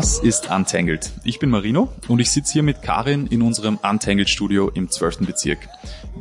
[0.00, 1.10] Das ist Untangled.
[1.24, 5.26] Ich bin Marino und ich sitze hier mit Karin in unserem Untangled Studio im 12.
[5.26, 5.58] Bezirk.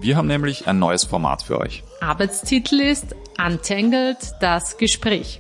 [0.02, 1.82] Wir haben nämlich ein neues Format für euch.
[2.02, 5.40] Arbeitstitel ist Untangled, das Gespräch.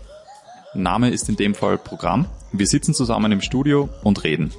[0.73, 2.27] Name ist in dem Fall Programm.
[2.53, 4.53] Wir sitzen zusammen im Studio und reden.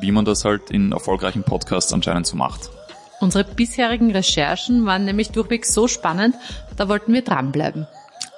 [0.00, 2.70] Wie man das halt in erfolgreichen Podcasts anscheinend so macht.
[3.18, 6.36] Unsere bisherigen Recherchen waren nämlich durchweg so spannend,
[6.76, 7.88] da wollten wir dranbleiben.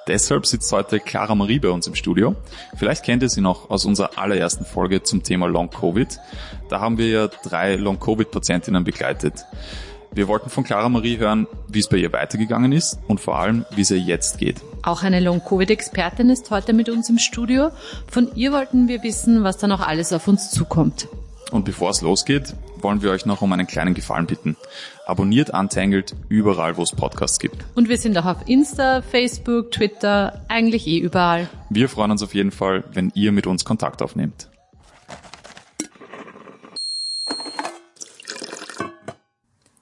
[0.09, 2.35] Deshalb sitzt heute Clara Marie bei uns im Studio.
[2.75, 6.19] Vielleicht kennt ihr sie noch aus unserer allerersten Folge zum Thema Long Covid.
[6.67, 9.45] Da haben wir ja drei Long Covid Patientinnen begleitet.
[10.11, 13.65] Wir wollten von Clara Marie hören, wie es bei ihr weitergegangen ist und vor allem,
[13.75, 14.63] wie es ihr jetzt geht.
[14.81, 17.69] Auch eine Long-Covid-Expertin ist heute mit uns im Studio.
[18.07, 21.07] Von ihr wollten wir wissen, was da noch alles auf uns zukommt.
[21.51, 24.55] Und bevor es losgeht, wollen wir euch noch um einen kleinen Gefallen bitten.
[25.07, 27.65] Abonniert Untangled überall, wo es Podcasts gibt.
[27.75, 31.49] Und wir sind auch auf Insta, Facebook, Twitter, eigentlich eh überall.
[31.69, 34.49] Wir freuen uns auf jeden Fall, wenn ihr mit uns Kontakt aufnehmt.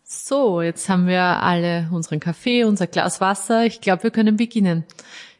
[0.05, 3.65] So, jetzt haben wir alle unseren Kaffee, unser Glas Wasser.
[3.65, 4.83] Ich glaube, wir können beginnen.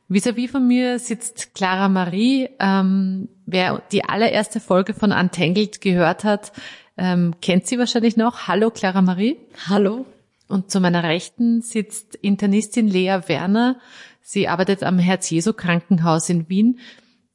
[0.09, 2.49] Vis-à-vis von mir sitzt Clara Marie.
[2.59, 6.53] Ähm, wer die allererste Folge von Untangled gehört hat,
[6.97, 8.47] ähm, kennt sie wahrscheinlich noch.
[8.47, 9.37] Hallo Clara Marie.
[9.67, 10.05] Hallo.
[10.47, 13.79] Und zu meiner Rechten sitzt Internistin Lea Werner.
[14.21, 16.79] Sie arbeitet am Herz-Jesu-Krankenhaus in Wien.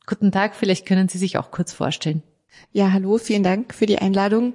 [0.07, 2.23] Guten Tag, vielleicht können Sie sich auch kurz vorstellen.
[2.73, 4.55] Ja, hallo, vielen Dank für die Einladung.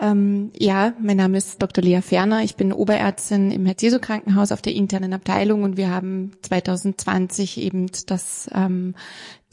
[0.00, 1.84] Ähm, ja, mein Name ist Dr.
[1.84, 2.42] Lea Ferner.
[2.42, 8.50] Ich bin Oberärztin im Herz-Jesu-Krankenhaus auf der internen Abteilung und wir haben 2020 eben das,
[8.52, 8.96] ähm,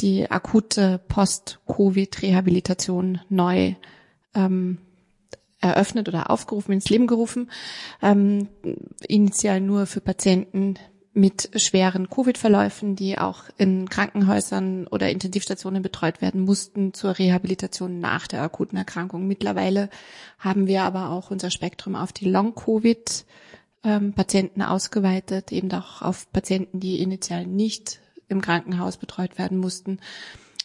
[0.02, 3.76] die akute Post-Covid-Rehabilitation neu
[4.34, 4.80] ähm,
[5.60, 7.52] eröffnet oder aufgerufen, ins Leben gerufen.
[8.02, 8.48] Ähm,
[9.08, 10.80] initial nur für Patienten
[11.14, 18.28] mit schweren Covid-Verläufen, die auch in Krankenhäusern oder Intensivstationen betreut werden mussten zur Rehabilitation nach
[18.28, 19.28] der akuten Erkrankung.
[19.28, 19.90] Mittlerweile
[20.40, 27.02] haben wir aber auch unser Spektrum auf die Long-Covid-Patienten ausgeweitet, eben auch auf Patienten, die
[27.02, 28.00] initial nicht
[28.30, 30.00] im Krankenhaus betreut werden mussten,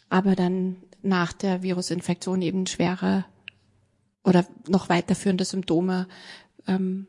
[0.08, 3.24] aber dann nach der Virusinfektion eben schwere
[4.22, 6.06] oder noch weiterführende Symptome
[6.68, 7.08] ähm,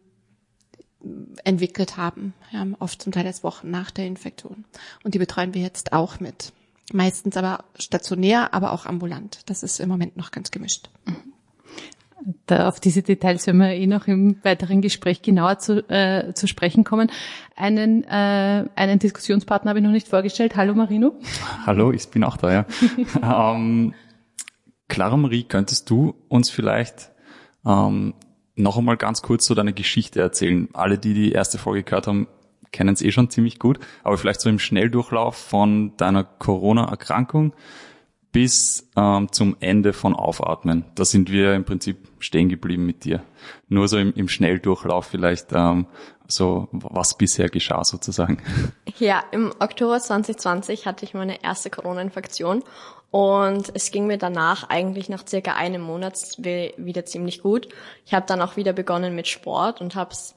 [1.43, 4.65] entwickelt haben, ja, oft zum Teil erst Wochen nach der Infektion.
[5.03, 6.53] Und die betreuen wir jetzt auch mit.
[6.93, 9.41] Meistens aber stationär, aber auch ambulant.
[9.45, 10.89] Das ist im Moment noch ganz gemischt.
[12.45, 16.47] Da auf diese Details werden wir eh noch im weiteren Gespräch genauer zu, äh, zu
[16.47, 17.11] sprechen kommen.
[17.55, 20.55] Einen, äh, einen Diskussionspartner habe ich noch nicht vorgestellt.
[20.55, 21.13] Hallo Marino.
[21.65, 22.65] Hallo, ich bin auch da, ja.
[23.55, 23.93] ähm,
[24.87, 27.11] Clara Marie, könntest du uns vielleicht
[27.65, 28.13] ähm,
[28.57, 30.67] noch einmal ganz kurz so deine Geschichte erzählen.
[30.73, 32.27] Alle, die die erste Folge gehört haben,
[32.71, 37.53] kennen es eh schon ziemlich gut, aber vielleicht so im Schnelldurchlauf von deiner Corona-Erkrankung
[38.31, 40.85] bis ähm, zum Ende von Aufatmen.
[40.95, 43.23] Da sind wir im Prinzip stehen geblieben mit dir.
[43.69, 45.87] Nur so im, im Schnelldurchlauf vielleicht ähm,
[46.27, 48.41] so, was bisher geschah sozusagen.
[48.99, 52.63] Ja, im Oktober 2020 hatte ich meine erste Corona-Infektion
[53.11, 57.69] und es ging mir danach eigentlich nach circa einem Monat wieder ziemlich gut.
[58.05, 60.35] Ich habe dann auch wieder begonnen mit Sport und habe es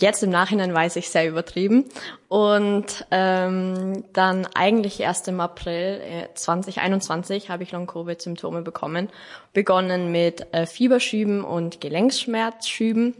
[0.00, 1.84] jetzt im Nachhinein weiß ich sehr übertrieben.
[2.28, 9.08] Und ähm, dann eigentlich erst im April äh, 2021 habe ich Long-Covid-Symptome bekommen.
[9.52, 13.14] Begonnen mit äh, Fieberschüben und Gelenkschmerzschüben.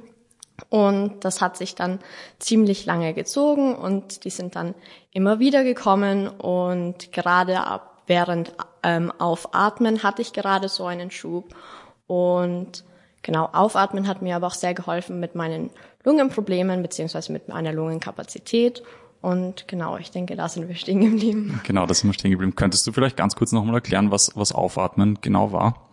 [0.71, 1.99] Und das hat sich dann
[2.39, 4.75] ziemlich lange gezogen und die sind dann
[5.11, 8.53] immer wieder gekommen und gerade ab während
[8.83, 11.55] ähm, Aufatmen hatte ich gerade so einen Schub.
[12.07, 12.85] Und
[13.23, 15.71] genau, Aufatmen hat mir aber auch sehr geholfen mit meinen
[16.05, 18.83] Lungenproblemen beziehungsweise mit meiner Lungenkapazität.
[19.21, 21.61] Und genau, ich denke, da sind wir stehen geblieben.
[21.65, 22.57] Genau, da sind wir stehen geblieben.
[22.57, 25.89] Könntest du vielleicht ganz kurz nochmal erklären, was, was Aufatmen genau war?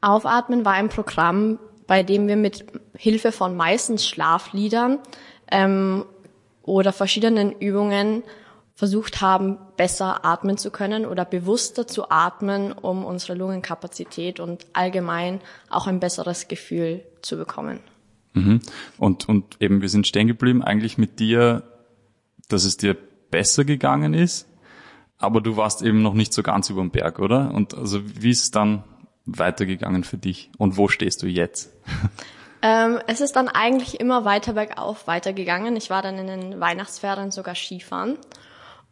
[0.00, 2.64] Aufatmen war ein Programm, bei dem wir mit
[2.96, 4.98] Hilfe von meistens Schlafliedern
[5.50, 6.04] ähm,
[6.62, 8.22] oder verschiedenen Übungen
[8.74, 15.40] versucht haben, besser atmen zu können oder bewusster zu atmen, um unsere Lungenkapazität und allgemein
[15.68, 17.80] auch ein besseres Gefühl zu bekommen.
[18.34, 18.60] Mhm.
[18.98, 21.64] Und, und eben, wir sind stehen geblieben eigentlich mit dir,
[22.48, 22.96] dass es dir
[23.30, 24.48] besser gegangen ist,
[25.18, 27.52] aber du warst eben noch nicht so ganz über dem Berg, oder?
[27.54, 28.84] Und also wie ist es dann
[29.24, 31.72] weitergegangen für dich und wo stehst du jetzt?
[32.64, 35.74] Ähm, es ist dann eigentlich immer weiter bergauf weitergegangen.
[35.74, 38.18] Ich war dann in den Weihnachtsferien sogar Skifahren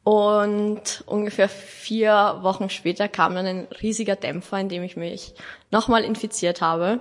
[0.02, 5.34] und ungefähr vier Wochen später kam dann ein riesiger Dämpfer, in dem ich mich
[5.70, 7.00] nochmal infiziert habe.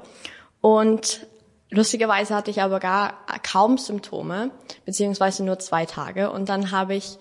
[0.62, 1.26] Und
[1.70, 4.52] lustigerweise hatte ich aber gar kaum Symptome,
[4.86, 6.32] beziehungsweise nur zwei Tage.
[6.32, 7.18] Und dann habe ich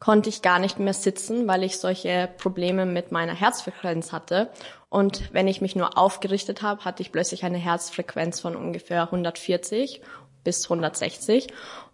[0.00, 4.48] konnte ich gar nicht mehr sitzen, weil ich solche Probleme mit meiner Herzfrequenz hatte.
[4.88, 10.00] Und wenn ich mich nur aufgerichtet habe, hatte ich plötzlich eine Herzfrequenz von ungefähr 140
[10.42, 11.48] bis 160.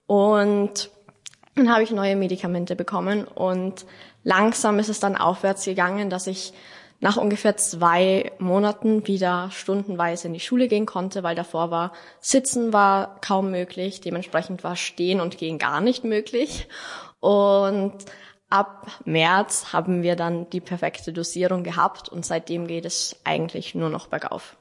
[0.06, 0.91] Und
[1.56, 3.87] dann habe ich neue Medikamente bekommen und
[4.23, 6.53] langsam ist es dann aufwärts gegangen, dass ich
[7.00, 12.72] nach ungefähr zwei Monaten wieder stundenweise in die Schule gehen konnte, weil davor war Sitzen
[12.72, 16.69] war kaum möglich, dementsprechend war Stehen und Gehen gar nicht möglich.
[17.20, 17.93] Und
[18.48, 23.90] ab März haben wir dann die perfekte Dosierung gehabt und seitdem geht es eigentlich nur
[23.90, 24.56] noch bergauf.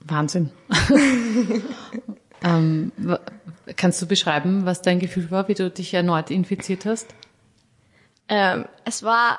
[0.00, 0.50] Wahnsinn.
[2.42, 2.92] ähm,
[3.76, 7.14] kannst du beschreiben, was dein Gefühl war, wie du dich erneut infiziert hast?
[8.28, 9.38] Ähm, es war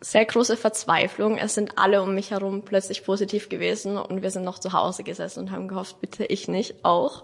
[0.00, 1.36] sehr große Verzweiflung.
[1.36, 5.04] Es sind alle um mich herum plötzlich positiv gewesen und wir sind noch zu Hause
[5.04, 7.22] gesessen und haben gehofft, bitte ich nicht auch.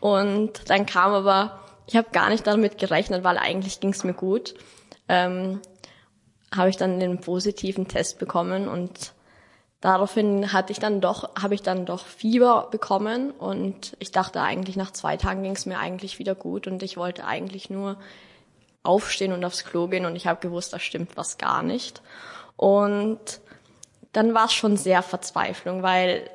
[0.00, 4.12] Und dann kam aber, ich habe gar nicht damit gerechnet, weil eigentlich ging es mir
[4.12, 4.54] gut.
[5.08, 5.60] Ähm,
[6.54, 9.12] habe ich dann den positiven Test bekommen und
[9.80, 14.76] daraufhin hatte ich dann doch, habe ich dann doch Fieber bekommen und ich dachte eigentlich
[14.76, 17.96] nach zwei Tagen ging es mir eigentlich wieder gut und ich wollte eigentlich nur
[18.82, 22.02] aufstehen und aufs Klo gehen und ich habe gewusst, da stimmt was gar nicht.
[22.56, 23.40] Und
[24.12, 26.28] dann war es schon sehr Verzweiflung, weil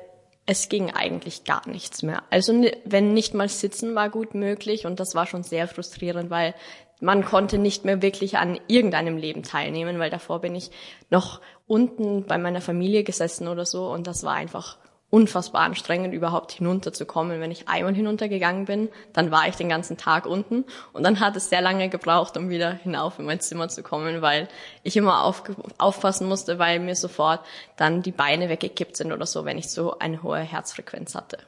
[0.46, 2.22] es ging eigentlich gar nichts mehr.
[2.30, 6.54] Also wenn nicht mal sitzen war gut möglich und das war schon sehr frustrierend, weil
[7.00, 10.70] man konnte nicht mehr wirklich an irgendeinem Leben teilnehmen, weil davor bin ich
[11.10, 14.78] noch unten bei meiner Familie gesessen oder so und das war einfach
[15.10, 17.40] unfassbar anstrengend, überhaupt hinunterzukommen.
[17.40, 21.36] Wenn ich einmal hinuntergegangen bin, dann war ich den ganzen Tag unten und dann hat
[21.36, 24.48] es sehr lange gebraucht, um wieder hinauf in mein Zimmer zu kommen, weil
[24.82, 25.44] ich immer auf,
[25.78, 27.40] aufpassen musste, weil mir sofort
[27.76, 31.38] dann die Beine weggekippt sind oder so, wenn ich so eine hohe Herzfrequenz hatte.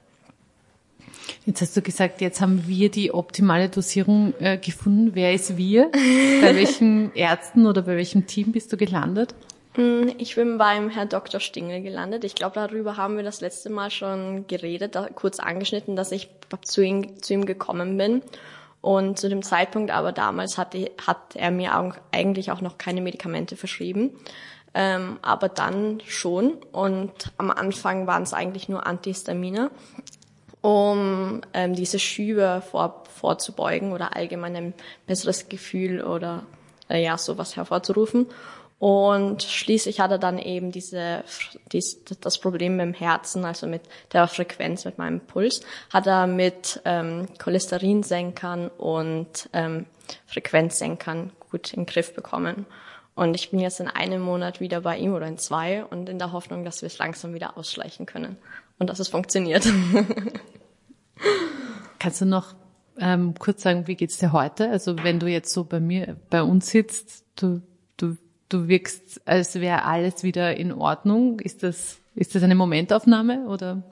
[1.46, 5.10] Jetzt hast du gesagt, jetzt haben wir die optimale Dosierung äh, gefunden.
[5.14, 5.90] Wer ist wir?
[5.92, 9.34] bei welchen Ärzten oder bei welchem Team bist du gelandet?
[9.75, 11.40] Hm, ich bin beim Herr Dr.
[11.40, 12.25] Stingel gelandet.
[12.25, 16.28] Ich glaube, darüber haben wir das letzte Mal schon geredet, da, kurz angeschnitten, dass ich
[16.62, 18.22] zu ihm, zu ihm gekommen bin.
[18.81, 23.02] Und zu dem Zeitpunkt aber damals hatte, hat er mir auch, eigentlich auch noch keine
[23.02, 24.19] Medikamente verschrieben.
[24.72, 26.55] Ähm, aber dann schon.
[26.72, 29.70] Und am Anfang waren es eigentlich nur Antihistamine,
[30.62, 34.75] um ähm, diese Schübe vor, vorzubeugen oder allgemein ein
[35.06, 36.44] besseres Gefühl oder
[36.88, 38.26] äh, ja sowas hervorzurufen.
[38.81, 41.23] Und schließlich hat er dann eben diese,
[41.71, 43.82] dies, das Problem mit dem Herzen, also mit
[44.15, 45.61] der Frequenz, mit meinem Puls,
[45.93, 49.85] hat er mit ähm, Cholesterinsenkern und ähm,
[50.27, 52.65] Frequenzsenkern gut in den Griff bekommen.
[53.15, 56.19] Und ich bin jetzt in einem Monat wieder bei ihm oder in zwei und in
[56.19, 58.38] der Hoffnung, dass wir es langsam wieder ausschleichen können
[58.79, 59.69] und dass es funktioniert.
[61.99, 62.55] Kannst du noch
[62.99, 64.71] ähm, kurz sagen, wie geht's dir heute?
[64.71, 67.61] Also wenn du jetzt so bei mir, bei uns sitzt, du,
[68.50, 71.41] du wirkst, als wäre alles wieder in Ordnung.
[71.41, 73.82] Ist das, ist das eine Momentaufnahme oder?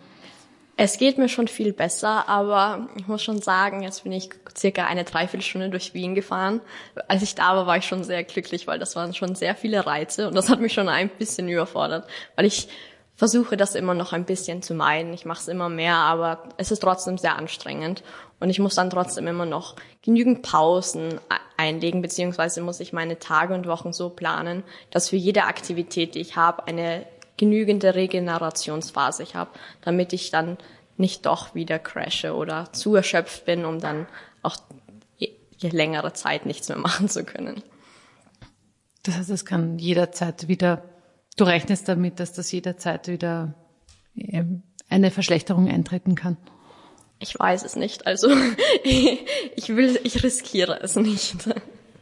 [0.81, 4.87] Es geht mir schon viel besser, aber ich muss schon sagen, jetzt bin ich circa
[4.87, 6.61] eine Dreiviertelstunde durch Wien gefahren.
[7.09, 9.87] Als ich da war, war ich schon sehr glücklich, weil das waren schon sehr viele
[9.87, 12.69] Reize und das hat mich schon ein bisschen überfordert, weil ich
[13.19, 15.13] versuche das immer noch ein bisschen zu meiden.
[15.13, 18.05] Ich mache es immer mehr, aber es ist trotzdem sehr anstrengend.
[18.39, 21.21] Und ich muss dann trotzdem immer noch genügend Pausen
[21.57, 26.21] einlegen, beziehungsweise muss ich meine Tage und Wochen so planen, dass für jede Aktivität, die
[26.21, 27.07] ich habe, eine
[27.37, 30.57] genügende Regenerationsphase ich habe, damit ich dann
[30.97, 34.07] nicht doch wieder crashe oder zu erschöpft bin, um dann
[34.43, 34.59] auch
[35.17, 37.65] je längere Zeit nichts mehr machen zu können.
[39.03, 40.85] Das heißt, es kann jederzeit wieder
[41.39, 43.55] Du rechnest damit, dass das jederzeit wieder
[44.17, 46.37] ähm, eine Verschlechterung eintreten kann?
[47.21, 48.09] Ich weiß es nicht.
[48.09, 48.29] Also
[48.85, 51.37] ich will, ich riskiere es nicht.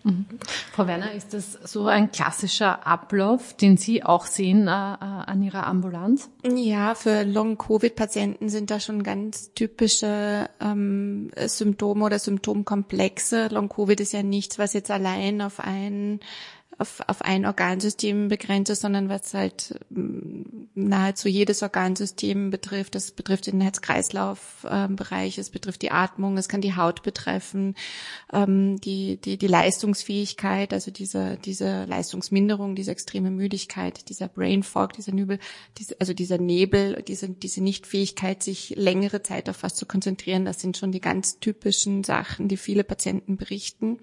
[0.05, 0.25] Mhm.
[0.73, 5.43] Frau Werner, ist das so ein klassischer Ablauf, den Sie auch sehen äh, äh an
[5.43, 6.31] Ihrer Ambulanz?
[6.45, 13.49] Ja, für Long-Covid-Patienten sind da schon ganz typische ähm, Symptome oder Symptomkomplexe.
[13.49, 16.21] Long-Covid ist ja nichts, was jetzt allein auf ein
[16.79, 20.43] auf, auf ein Organsystem begrenzt ist, sondern was halt mm,
[20.75, 22.95] nahezu jedes Organsystem betrifft.
[22.95, 27.75] Das betrifft den Herz-Kreislauf-Bereich, es betrifft die Atmung, es kann die Haut betreffen,
[28.33, 34.93] ähm, die, die, die Leistungsfähigkeit, also diese, diese Leistungsminderung, diese extreme Müdigkeit, dieser Brain Fog,
[34.93, 35.39] dieser Nübel,
[35.99, 40.77] also dieser Nebel, diese, diese Nichtfähigkeit, sich längere Zeit auf was zu konzentrieren, das sind
[40.77, 43.99] schon die ganz typischen Sachen, die viele Patienten berichten.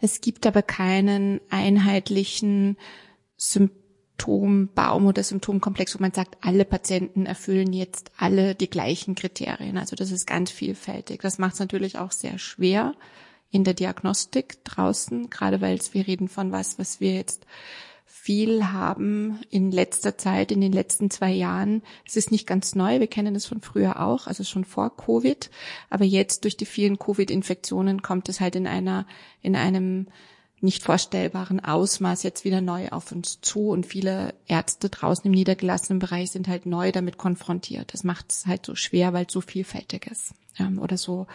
[0.00, 2.76] Es gibt aber keinen einheitlichen
[3.36, 9.78] Symptombaum oder Symptomkomplex, wo man sagt, alle Patienten erfüllen jetzt alle die gleichen Kriterien.
[9.78, 11.20] Also das ist ganz vielfältig.
[11.20, 12.94] Das macht es natürlich auch sehr schwer,
[13.50, 17.46] in der Diagnostik draußen, gerade weil wir reden von was, was wir jetzt
[18.26, 21.82] viel haben in letzter Zeit, in den letzten zwei Jahren.
[22.04, 25.48] Es ist nicht ganz neu, wir kennen es von früher auch, also schon vor Covid.
[25.90, 29.06] Aber jetzt durch die vielen Covid-Infektionen kommt es halt in einer,
[29.42, 30.08] in einem
[30.60, 36.00] nicht vorstellbaren Ausmaß jetzt wieder neu auf uns zu und viele Ärzte draußen im niedergelassenen
[36.00, 37.94] Bereich sind halt neu damit konfrontiert.
[37.94, 41.28] Das macht es halt so schwer, weil es so vielfältig ist ähm, oder so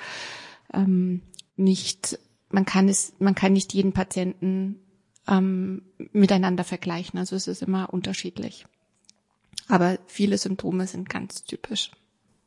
[0.73, 1.21] ähm,
[1.55, 2.19] nicht.
[2.49, 4.81] Man kann es, man kann nicht jeden Patienten
[5.31, 7.17] ähm, miteinander vergleichen.
[7.17, 8.65] Also es ist immer unterschiedlich.
[9.67, 11.91] Aber viele Symptome sind ganz typisch.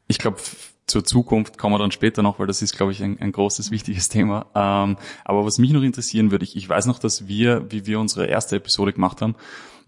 [0.06, 0.38] Ich glaube,
[0.86, 3.70] zur Zukunft kommen wir dann später noch, weil das ist, glaube ich, ein, ein großes,
[3.70, 4.46] wichtiges Thema.
[4.54, 7.98] Ähm, aber was mich noch interessieren würde, ich, ich weiß noch, dass wir, wie wir
[7.98, 9.34] unsere erste Episode gemacht haben,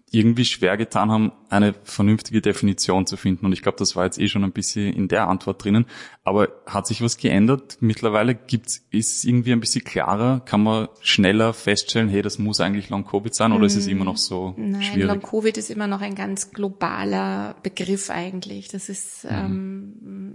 [0.09, 3.45] irgendwie schwer getan haben, eine vernünftige Definition zu finden.
[3.45, 5.85] Und ich glaube, das war jetzt eh schon ein bisschen in der Antwort drinnen.
[6.23, 7.77] Aber hat sich was geändert?
[7.81, 10.39] Mittlerweile gibt's, ist es irgendwie ein bisschen klarer?
[10.45, 14.15] Kann man schneller feststellen, hey, das muss eigentlich Long-Covid sein oder ist es immer noch
[14.15, 15.07] so Nein, schwierig?
[15.07, 18.69] Long-Covid ist immer noch ein ganz globaler Begriff eigentlich.
[18.69, 19.29] Das ist, mhm.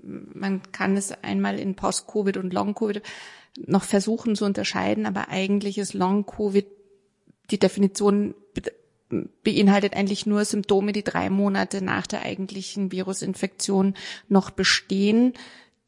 [0.04, 3.00] ähm, man kann es einmal in Post-Covid und Long-Covid
[3.66, 6.66] noch versuchen zu unterscheiden, aber eigentlich ist Long-Covid
[7.50, 8.34] die Definition
[9.42, 13.94] beinhaltet eigentlich nur Symptome, die drei Monate nach der eigentlichen Virusinfektion
[14.28, 15.34] noch bestehen,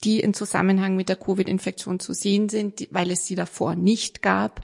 [0.05, 4.61] die in Zusammenhang mit der Covid-Infektion zu sehen sind, weil es sie davor nicht gab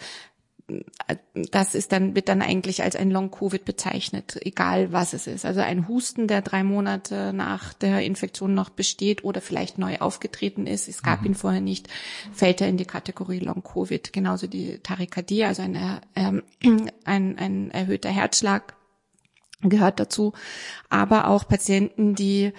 [1.35, 5.45] das ist dann, wird dann eigentlich als ein Long-Covid bezeichnet, egal was es ist.
[5.45, 10.67] Also ein Husten, der drei Monate nach der Infektion noch besteht oder vielleicht neu aufgetreten
[10.67, 11.27] ist, es gab mhm.
[11.27, 11.89] ihn vorher nicht,
[12.33, 14.12] fällt er in die Kategorie Long-Covid.
[14.12, 16.43] Genauso die Tachykardie, also ein, ähm,
[17.05, 18.75] ein, ein erhöhter Herzschlag
[19.62, 20.33] gehört dazu.
[20.89, 22.53] Aber auch Patienten, die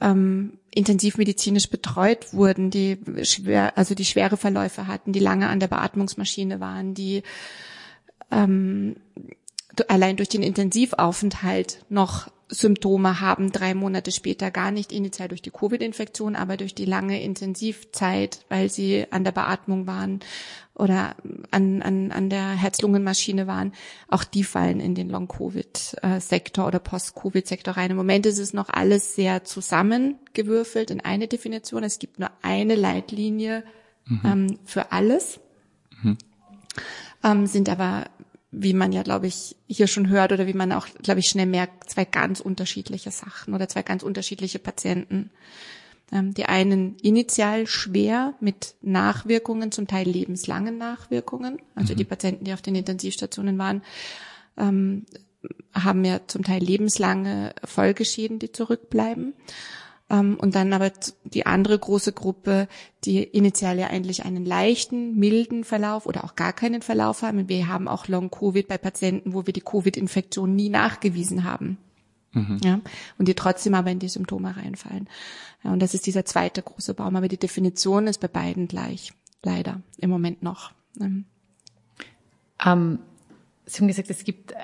[0.00, 5.68] ähm, intensivmedizinisch betreut wurden, die schwer, also die schwere Verläufe hatten, die lange an der
[5.68, 7.22] Beatmungsmaschine waren, die
[8.30, 8.96] ähm,
[9.88, 15.50] allein durch den Intensivaufenthalt noch Symptome haben, drei Monate später gar nicht, initial durch die
[15.50, 20.20] Covid-Infektion, aber durch die lange Intensivzeit, weil sie an der Beatmung waren
[20.78, 21.16] oder
[21.50, 23.72] an, an, an der Herz-Lungen-Maschine waren,
[24.08, 27.90] auch die fallen in den Long-Covid-Sektor oder Post-Covid-Sektor rein.
[27.90, 31.82] Im Moment ist es noch alles sehr zusammengewürfelt in eine Definition.
[31.82, 33.64] Es gibt nur eine Leitlinie
[34.06, 34.20] mhm.
[34.24, 35.40] ähm, für alles,
[36.02, 36.16] mhm.
[37.24, 38.06] ähm, sind aber
[38.50, 41.46] wie man ja, glaube ich, hier schon hört oder wie man auch, glaube ich, schnell
[41.46, 45.30] merkt, zwei ganz unterschiedliche Sachen oder zwei ganz unterschiedliche Patienten.
[46.10, 51.58] Ähm, die einen initial schwer mit Nachwirkungen, zum Teil lebenslangen Nachwirkungen.
[51.74, 51.98] Also mhm.
[51.98, 53.82] die Patienten, die auf den Intensivstationen waren,
[54.56, 55.04] ähm,
[55.74, 59.34] haben ja zum Teil lebenslange Folgeschäden, die zurückbleiben.
[60.10, 60.92] Ähm, und dann aber
[61.24, 62.68] die andere große Gruppe,
[63.04, 67.48] die initial ja eigentlich einen leichten, milden Verlauf oder auch gar keinen Verlauf haben.
[67.48, 71.78] wir haben auch Long-Covid bei Patienten, wo wir die Covid-Infektion nie nachgewiesen haben.
[72.32, 72.58] Mhm.
[72.62, 72.80] Ja,
[73.18, 75.08] und die trotzdem aber in die Symptome reinfallen.
[75.64, 77.16] Ja, und das ist dieser zweite große Baum.
[77.16, 79.12] Aber die Definition ist bei beiden gleich.
[79.42, 79.80] Leider.
[79.98, 80.72] Im Moment noch.
[81.00, 82.98] Ähm,
[83.66, 84.56] Sie haben gesagt, es gibt äh,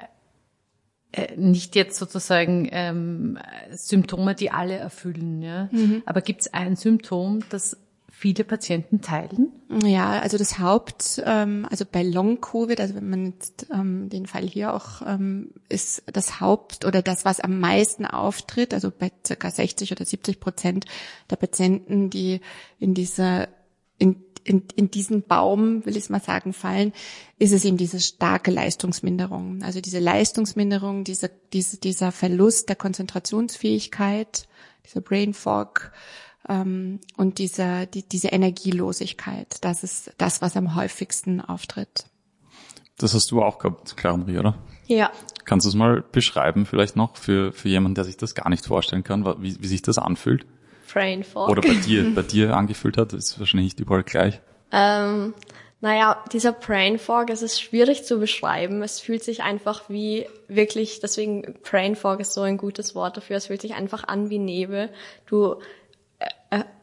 [1.12, 3.38] äh, nicht jetzt sozusagen ähm,
[3.71, 5.42] Symptome, die alle erfüllen.
[5.42, 5.68] Ja?
[5.71, 6.02] Mhm.
[6.06, 7.76] Aber gibt es ein Symptom, das
[8.16, 9.52] viele Patienten teilen?
[9.85, 14.44] Ja, also das Haupt, ähm, also bei Long-Covid, also wenn man jetzt ähm, den Fall
[14.44, 19.50] hier auch ähm, ist das Haupt oder das, was am meisten auftritt, also bei circa
[19.50, 20.87] 60 oder 70 Prozent
[21.28, 22.40] der Patienten, die
[22.78, 23.49] in dieser
[23.99, 26.92] in in, in diesen Baum, will ich mal sagen, fallen,
[27.38, 29.62] ist es eben diese starke Leistungsminderung.
[29.62, 34.47] Also diese Leistungsminderung, diese, diese, dieser Verlust der Konzentrationsfähigkeit,
[34.85, 35.92] dieser Brain Fog
[36.48, 39.58] ähm, und dieser, die, diese Energielosigkeit.
[39.62, 42.06] Das ist das, was am häufigsten auftritt.
[42.98, 44.54] Das hast du auch gehabt, Claire-Marie, oder?
[44.86, 45.10] Ja.
[45.44, 48.66] Kannst du es mal beschreiben vielleicht noch für, für jemanden, der sich das gar nicht
[48.66, 50.46] vorstellen kann, wie, wie sich das anfühlt?
[50.92, 51.48] Brain Fog.
[51.48, 54.40] Oder bei dir, bei dir angefühlt hat, ist wahrscheinlich nicht überall gleich.
[54.70, 55.34] Ähm,
[55.80, 58.82] naja, dieser Brain Fog, es ist schwierig zu beschreiben.
[58.82, 63.36] Es fühlt sich einfach wie wirklich, deswegen Brain Fog ist so ein gutes Wort dafür.
[63.36, 64.88] Es fühlt sich einfach an wie Nebel.
[65.26, 65.56] Du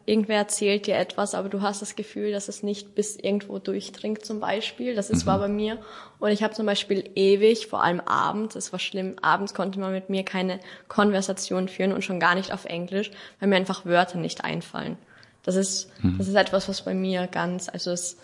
[0.06, 4.26] irgendwer erzählt dir etwas, aber du hast das Gefühl, dass es nicht bis irgendwo durchdringt
[4.26, 4.96] zum Beispiel.
[4.96, 5.28] Das ist mhm.
[5.28, 5.78] war bei mir.
[6.20, 9.92] Und ich habe zum Beispiel ewig, vor allem abends, es war schlimm, abends konnte man
[9.92, 14.18] mit mir keine Konversation führen und schon gar nicht auf Englisch, weil mir einfach Wörter
[14.18, 14.98] nicht einfallen.
[15.44, 16.18] Das ist, mhm.
[16.18, 18.18] das ist etwas, was bei mir ganz, also es,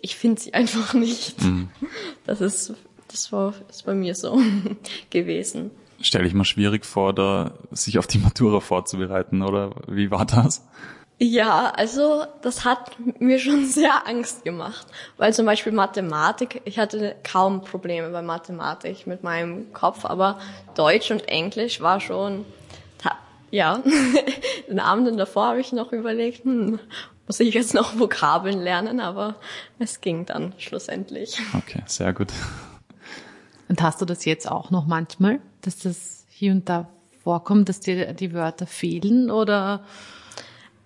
[0.00, 1.42] ich finde sie einfach nicht.
[1.42, 1.68] Mhm.
[2.26, 2.72] Das ist,
[3.08, 4.40] das war, das ist bei mir so
[5.10, 5.70] gewesen.
[6.04, 10.66] Stelle ich mir schwierig vor, da sich auf die Matura vorzubereiten, oder wie war das?
[11.18, 17.16] Ja, also das hat mir schon sehr Angst gemacht, weil zum Beispiel Mathematik, ich hatte
[17.22, 20.38] kaum Probleme bei Mathematik mit meinem Kopf, aber
[20.74, 22.44] Deutsch und Englisch war schon,
[23.50, 23.80] ja,
[24.68, 26.80] den Abend davor habe ich noch überlegt, hm,
[27.26, 29.36] muss ich jetzt noch Vokabeln lernen, aber
[29.78, 31.38] es ging dann schlussendlich.
[31.56, 32.32] Okay, sehr gut.
[33.68, 36.88] Und hast du das jetzt auch noch manchmal, dass das hier und da
[37.22, 39.84] vorkommt, dass dir die Wörter fehlen oder?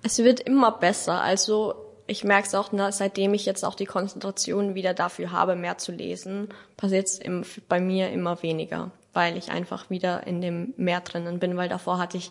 [0.02, 1.20] Es wird immer besser.
[1.20, 1.74] Also
[2.06, 5.92] ich merke es auch, seitdem ich jetzt auch die Konzentration wieder dafür habe, mehr zu
[5.92, 7.20] lesen, passiert es
[7.68, 11.98] bei mir immer weniger, weil ich einfach wieder in dem Meer drinnen bin, weil davor
[11.98, 12.30] hatte ich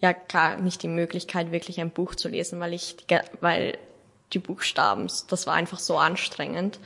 [0.00, 2.96] ja gar nicht die Möglichkeit, wirklich ein Buch zu lesen, weil ich,
[3.40, 3.78] weil
[4.32, 6.80] die Buchstaben, das war einfach so anstrengend.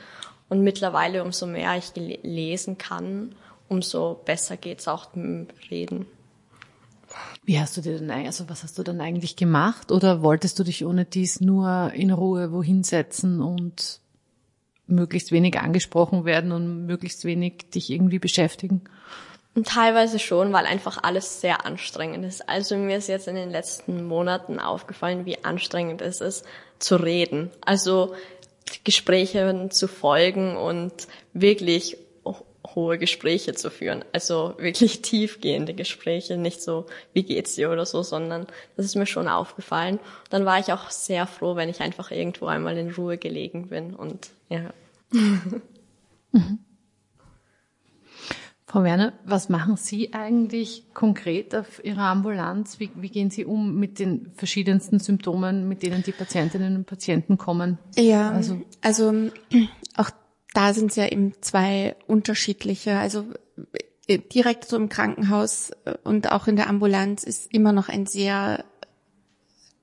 [0.49, 3.35] Und mittlerweile, umso mehr ich lesen kann,
[3.67, 6.05] umso besser geht's auch mit dem Reden.
[7.43, 9.91] Wie hast du dir denn, also was hast du dann eigentlich gemacht?
[9.91, 14.01] Oder wolltest du dich ohne dies nur in Ruhe wohin setzen und
[14.87, 18.81] möglichst wenig angesprochen werden und möglichst wenig dich irgendwie beschäftigen?
[19.65, 22.47] Teilweise schon, weil einfach alles sehr anstrengend ist.
[22.47, 26.45] Also mir ist jetzt in den letzten Monaten aufgefallen, wie anstrengend es ist,
[26.77, 27.49] zu reden.
[27.61, 28.13] Also
[28.83, 30.93] Gespräche zu folgen und
[31.33, 31.97] wirklich
[32.75, 34.03] hohe Gespräche zu führen.
[34.11, 39.05] Also wirklich tiefgehende Gespräche, nicht so, wie geht's dir oder so, sondern das ist mir
[39.05, 39.99] schon aufgefallen.
[40.29, 43.95] Dann war ich auch sehr froh, wenn ich einfach irgendwo einmal in Ruhe gelegen bin
[43.95, 44.73] und ja.
[46.31, 46.59] Mhm.
[48.69, 52.79] Frau Werner, was machen Sie eigentlich konkret auf Ihrer Ambulanz?
[52.79, 57.39] Wie, wie, gehen Sie um mit den verschiedensten Symptomen, mit denen die Patientinnen und Patienten
[57.39, 57.79] kommen?
[57.95, 59.11] Ja, also, also
[59.97, 60.11] auch
[60.53, 62.99] da sind es ja eben zwei unterschiedliche.
[62.99, 63.25] Also
[64.05, 68.05] äh, direkt so im Krankenhaus äh, und auch in der Ambulanz ist immer noch ein
[68.05, 68.63] sehr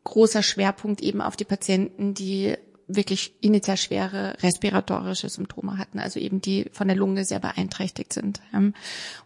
[0.04, 2.54] großer Schwerpunkt eben auf die Patienten, die
[2.88, 8.40] wirklich initial schwere respiratorische Symptome hatten, also eben die von der Lunge sehr beeinträchtigt sind.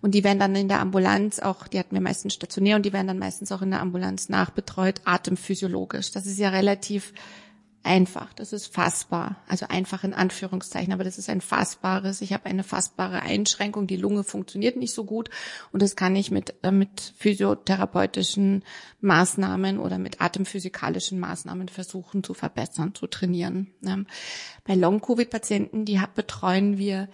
[0.00, 2.92] Und die werden dann in der Ambulanz auch, die hatten wir meistens stationär und die
[2.92, 6.10] werden dann meistens auch in der Ambulanz nachbetreut, atemphysiologisch.
[6.10, 7.12] Das ist ja relativ
[7.82, 12.46] einfach, das ist fassbar, also einfach in Anführungszeichen, aber das ist ein fassbares, ich habe
[12.46, 15.30] eine fassbare Einschränkung, die Lunge funktioniert nicht so gut
[15.72, 18.64] und das kann ich mit, äh, mit physiotherapeutischen
[19.00, 23.68] Maßnahmen oder mit atemphysikalischen Maßnahmen versuchen zu verbessern, zu trainieren.
[24.64, 27.08] Bei Long-Covid-Patienten, die betreuen wir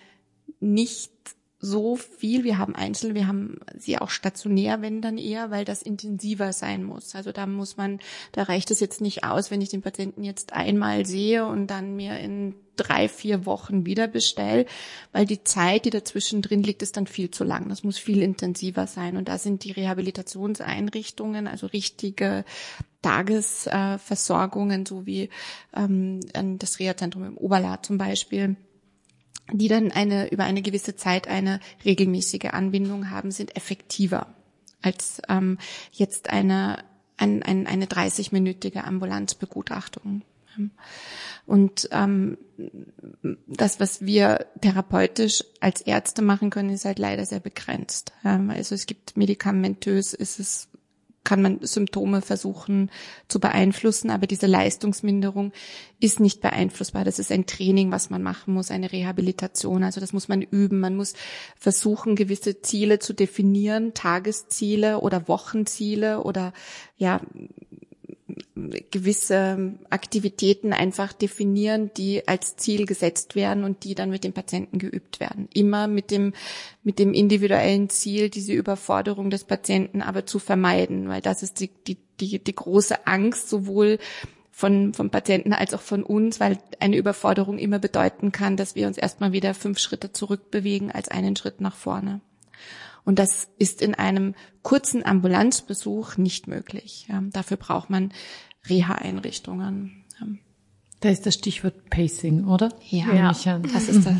[0.58, 1.12] nicht
[1.58, 2.44] so viel.
[2.44, 6.84] Wir haben einzeln, wir haben sie auch stationär, wenn dann eher, weil das intensiver sein
[6.84, 7.14] muss.
[7.14, 8.00] Also da muss man,
[8.32, 11.96] da reicht es jetzt nicht aus, wenn ich den Patienten jetzt einmal sehe und dann
[11.96, 14.66] mir in drei, vier Wochen wieder bestelle,
[15.12, 17.68] weil die Zeit, die dazwischen drin liegt, ist dann viel zu lang.
[17.70, 19.16] Das muss viel intensiver sein.
[19.16, 22.44] Und da sind die Rehabilitationseinrichtungen, also richtige
[23.00, 25.30] Tagesversorgungen, so wie
[25.74, 26.20] ähm,
[26.58, 28.56] das Reha-Zentrum im Oberlad zum Beispiel,
[29.52, 34.26] die dann eine, über eine gewisse Zeit eine regelmäßige Anbindung haben, sind effektiver
[34.82, 35.58] als ähm,
[35.92, 36.84] jetzt eine,
[37.16, 40.22] ein, ein, eine 30-minütige Ambulanzbegutachtung.
[41.44, 42.38] Und ähm,
[43.46, 48.12] das, was wir therapeutisch als Ärzte machen können, ist halt leider sehr begrenzt.
[48.24, 50.68] Ähm, also es gibt medikamentös, ist es
[51.26, 52.88] kann man Symptome versuchen
[53.26, 55.52] zu beeinflussen, aber diese Leistungsminderung
[55.98, 57.04] ist nicht beeinflussbar.
[57.04, 59.82] Das ist ein Training, was man machen muss, eine Rehabilitation.
[59.82, 60.78] Also das muss man üben.
[60.78, 61.14] Man muss
[61.58, 66.52] versuchen, gewisse Ziele zu definieren, Tagesziele oder Wochenziele oder
[66.96, 67.20] ja,
[68.90, 74.78] gewisse Aktivitäten einfach definieren, die als Ziel gesetzt werden und die dann mit dem Patienten
[74.78, 75.48] geübt werden.
[75.52, 76.32] Immer mit dem,
[76.82, 81.70] mit dem individuellen Ziel, diese Überforderung des Patienten aber zu vermeiden, weil das ist die,
[81.86, 83.98] die, die, die große Angst sowohl
[84.50, 88.86] von, vom Patienten als auch von uns, weil eine Überforderung immer bedeuten kann, dass wir
[88.86, 92.22] uns erstmal wieder fünf Schritte zurückbewegen als einen Schritt nach vorne.
[93.06, 97.06] Und das ist in einem kurzen Ambulanzbesuch nicht möglich.
[97.08, 98.12] Ja, dafür braucht man
[98.68, 100.04] Reha-Einrichtungen.
[100.20, 100.26] Ja.
[101.00, 102.74] Da ist das Stichwort Pacing, oder?
[102.90, 103.58] Ja, ja.
[103.60, 104.14] das ist das.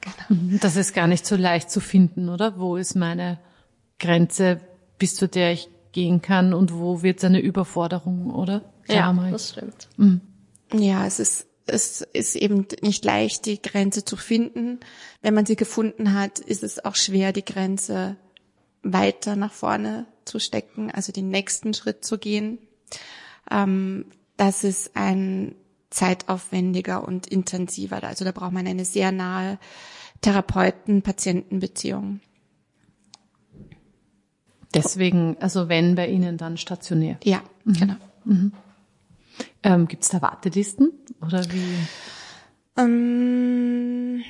[0.00, 0.58] Genau.
[0.60, 2.58] Das ist gar nicht so leicht zu finden, oder?
[2.60, 3.40] Wo ist meine
[3.98, 4.60] Grenze,
[4.96, 8.62] bis zu der ich gehen kann und wo wird es eine Überforderung, oder?
[8.84, 9.88] Klar, ja, das stimmt.
[9.96, 10.20] Mhm.
[10.72, 14.80] Ja, es ist es ist eben nicht leicht, die Grenze zu finden.
[15.20, 18.16] Wenn man sie gefunden hat, ist es auch schwer, die Grenze
[18.92, 22.58] weiter nach vorne zu stecken, also den nächsten Schritt zu gehen.
[23.50, 25.54] Ähm, das ist ein
[25.90, 28.02] zeitaufwendiger und intensiver.
[28.04, 29.58] Also da braucht man eine sehr nahe
[30.20, 32.20] Therapeuten-Patienten-Beziehung.
[34.74, 37.18] Deswegen, also wenn bei Ihnen dann stationär.
[37.24, 37.72] Ja, mhm.
[37.72, 37.96] genau.
[38.24, 38.52] Mhm.
[39.62, 41.78] Ähm, Gibt es da Wartelisten oder wie?
[42.76, 44.22] Ähm,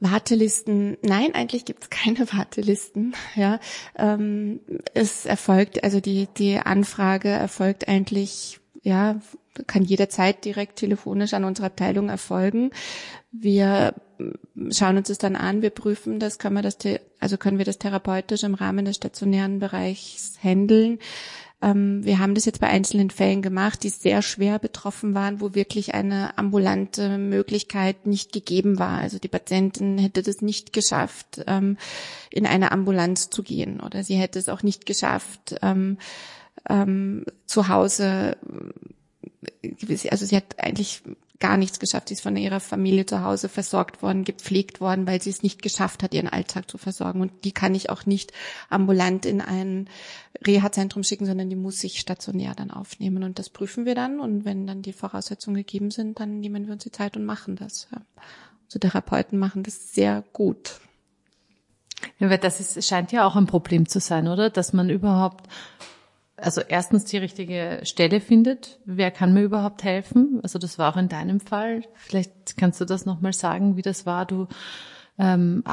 [0.00, 3.14] Wartelisten, nein, eigentlich gibt es keine Wartelisten.
[3.34, 3.60] Ja,
[3.96, 4.60] ähm,
[4.94, 9.20] es erfolgt, also die die Anfrage erfolgt eigentlich, ja,
[9.66, 12.70] kann jederzeit direkt telefonisch an unsere Abteilung erfolgen.
[13.32, 13.94] Wir
[14.70, 16.78] schauen uns das dann an, wir prüfen das, können wir das,
[17.20, 20.98] also können wir das therapeutisch im Rahmen des stationären Bereichs handeln.
[21.60, 25.54] Ähm, wir haben das jetzt bei einzelnen Fällen gemacht, die sehr schwer betroffen waren, wo
[25.54, 28.98] wirklich eine ambulante Möglichkeit nicht gegeben war.
[28.98, 31.76] Also die Patientin hätte das nicht geschafft, ähm,
[32.30, 35.98] in eine Ambulanz zu gehen oder sie hätte es auch nicht geschafft, ähm,
[37.46, 38.36] zu Hause
[40.10, 41.02] also sie hat eigentlich
[41.40, 42.08] gar nichts geschafft.
[42.08, 45.62] Sie ist von ihrer Familie zu Hause versorgt worden, gepflegt worden, weil sie es nicht
[45.62, 47.20] geschafft hat, ihren Alltag zu versorgen.
[47.20, 48.32] Und die kann ich auch nicht
[48.68, 49.88] ambulant in ein
[50.44, 53.22] Reha-Zentrum schicken, sondern die muss sich stationär dann aufnehmen.
[53.22, 54.18] Und das prüfen wir dann.
[54.18, 57.56] Und wenn dann die Voraussetzungen gegeben sind, dann nehmen wir uns die Zeit und machen
[57.56, 57.88] das.
[58.66, 60.80] Also Therapeuten machen das sehr gut.
[62.18, 64.50] Ja, weil das ist, scheint ja auch ein Problem zu sein, oder?
[64.50, 65.48] Dass man überhaupt
[66.40, 68.78] also erstens die richtige Stelle findet.
[68.84, 70.40] Wer kann mir überhaupt helfen?
[70.42, 71.82] Also das war auch in deinem Fall.
[71.94, 74.26] Vielleicht kannst du das nochmal sagen, wie das war.
[74.26, 74.46] Du
[75.18, 75.64] ähm,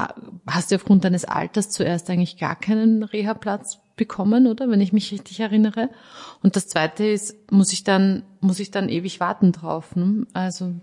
[0.46, 4.68] hast ja aufgrund deines Alters zuerst eigentlich gar keinen Reha-Platz bekommen, oder?
[4.68, 5.88] Wenn ich mich richtig erinnere.
[6.42, 9.96] Und das zweite ist, muss ich dann, muss ich dann ewig warten drauf.
[9.96, 10.26] Ne?
[10.34, 10.74] Also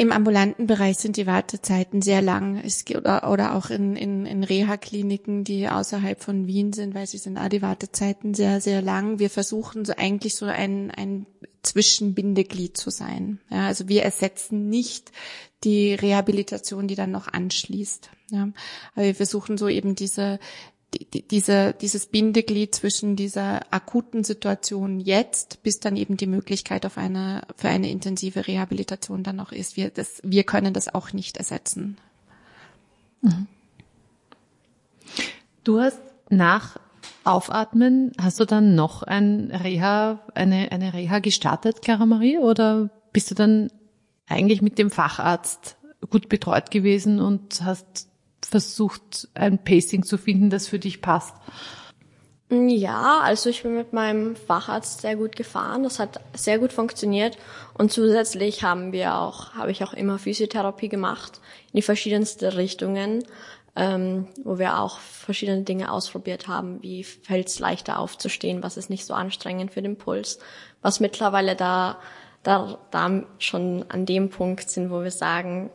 [0.00, 2.56] im ambulanten Bereich sind die Wartezeiten sehr lang.
[2.64, 7.18] Es, oder, oder auch in, in, in Reha-Kliniken, die außerhalb von Wien sind, weil sie
[7.18, 9.18] sind auch die Wartezeiten sehr, sehr lang.
[9.18, 11.26] Wir versuchen so eigentlich so ein, ein
[11.62, 13.40] Zwischenbindeglied zu sein.
[13.50, 15.12] Ja, also wir ersetzen nicht
[15.64, 18.08] die Rehabilitation, die dann noch anschließt.
[18.30, 18.48] Ja,
[18.94, 20.38] aber wir versuchen so eben diese die,
[20.92, 27.42] diese, dieses Bindeglied zwischen dieser akuten Situation jetzt, bis dann eben die Möglichkeit auf eine,
[27.56, 29.76] für eine intensive Rehabilitation dann noch ist.
[29.76, 31.96] Wir, das, wir können das auch nicht ersetzen.
[33.22, 33.46] Mhm.
[35.62, 36.78] Du hast nach
[37.22, 43.30] Aufatmen, hast du dann noch ein Reha, eine, eine Reha gestartet, Clara Marie, oder bist
[43.30, 43.70] du dann
[44.26, 45.76] eigentlich mit dem Facharzt
[46.08, 48.09] gut betreut gewesen und hast
[48.50, 51.34] versucht, ein Pacing zu finden, das für dich passt?
[52.52, 55.84] Ja, also ich bin mit meinem Facharzt sehr gut gefahren.
[55.84, 57.38] Das hat sehr gut funktioniert.
[57.74, 61.40] Und zusätzlich haben wir auch, habe ich auch immer Physiotherapie gemacht
[61.72, 63.24] in die verschiedensten Richtungen,
[63.76, 66.82] ähm, wo wir auch verschiedene Dinge ausprobiert haben.
[66.82, 68.64] Wie fällt es leichter aufzustehen?
[68.64, 70.40] Was ist nicht so anstrengend für den Puls?
[70.82, 72.00] Was mittlerweile da,
[72.42, 75.70] da, da schon an dem Punkt sind, wo wir sagen,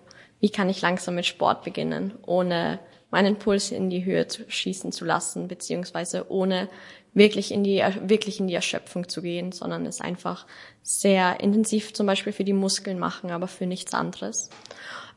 [0.46, 2.78] wie kann ich langsam mit Sport beginnen, ohne
[3.10, 6.70] meinen Puls in die Höhe zu schießen zu lassen, beziehungsweise ohne
[7.16, 10.46] wirklich in die, wirklich in die Erschöpfung zu gehen, sondern es einfach
[10.84, 14.52] sehr intensiv zum Beispiel für die Muskeln machen, aber für nichts anderes.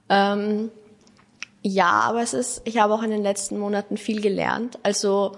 [0.09, 0.71] Ähm,
[1.61, 4.79] ja, aber es ist, ich habe auch in den letzten Monaten viel gelernt.
[4.83, 5.33] Also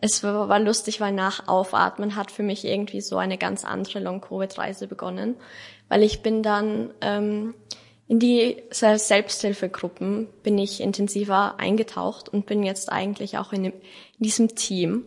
[0.00, 4.00] es war, war lustig, weil nach Aufatmen hat für mich irgendwie so eine ganz andere
[4.00, 5.36] Long-Covid-Reise begonnen,
[5.88, 7.54] weil ich bin dann ähm,
[8.08, 14.22] in die Selbsthilfegruppen bin ich intensiver eingetaucht und bin jetzt eigentlich auch in, dem, in
[14.24, 15.04] diesem Team,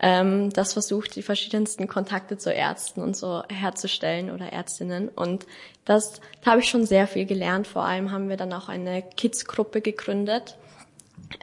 [0.00, 5.08] ähm, das versucht, die verschiedensten Kontakte zu Ärzten und so herzustellen oder Ärztinnen.
[5.08, 5.46] Und
[5.86, 7.66] das, da habe ich schon sehr viel gelernt.
[7.66, 10.58] Vor allem haben wir dann auch eine Kids-Gruppe gegründet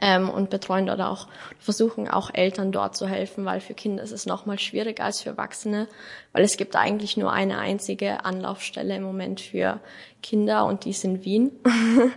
[0.00, 4.12] ähm, und betreuen dort auch, versuchen auch Eltern dort zu helfen, weil für Kinder ist
[4.12, 5.88] es noch mal schwieriger als für Erwachsene,
[6.32, 9.80] weil es gibt eigentlich nur eine einzige Anlaufstelle im Moment für
[10.22, 11.52] Kinder und die ist in Wien.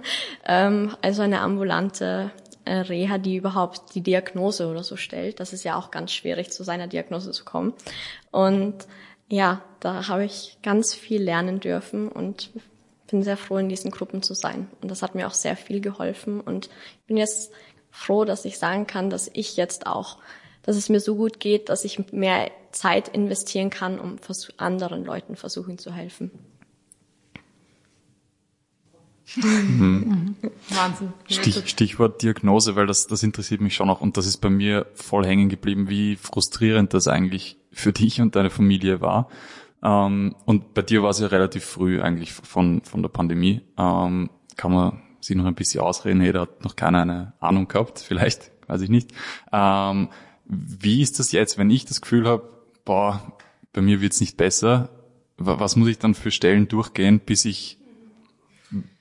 [0.45, 2.31] ähm, also eine ambulante
[2.65, 5.39] äh, Reha, die überhaupt die Diagnose oder so stellt.
[5.39, 7.73] Das ist ja auch ganz schwierig, zu seiner Diagnose zu kommen.
[8.31, 8.87] Und
[9.29, 12.49] ja, da habe ich ganz viel lernen dürfen und
[13.07, 14.67] bin sehr froh, in diesen Gruppen zu sein.
[14.81, 16.41] Und das hat mir auch sehr viel geholfen.
[16.41, 16.69] Und
[17.01, 17.51] ich bin jetzt
[17.89, 20.17] froh, dass ich sagen kann, dass ich jetzt auch,
[20.63, 24.17] dass es mir so gut geht, dass ich mehr Zeit investieren kann, um
[24.57, 26.31] anderen Leuten versuchen zu helfen.
[29.35, 30.35] Mhm.
[30.69, 31.13] Wahnsinn.
[31.27, 34.85] Stich, Stichwort Diagnose, weil das, das interessiert mich schon auch und das ist bei mir
[34.93, 39.29] voll hängen geblieben, wie frustrierend das eigentlich für dich und deine Familie war.
[39.83, 43.61] Ähm, und bei dir war es ja relativ früh eigentlich von, von der Pandemie.
[43.77, 47.67] Ähm, kann man sich noch ein bisschen ausreden, hey, da hat noch keiner eine Ahnung
[47.67, 49.11] gehabt, vielleicht, weiß ich nicht.
[49.51, 50.09] Ähm,
[50.45, 52.49] wie ist das jetzt, wenn ich das Gefühl habe,
[52.85, 53.33] boah,
[53.73, 54.89] bei mir wird's nicht besser,
[55.37, 57.77] was muss ich dann für Stellen durchgehen, bis ich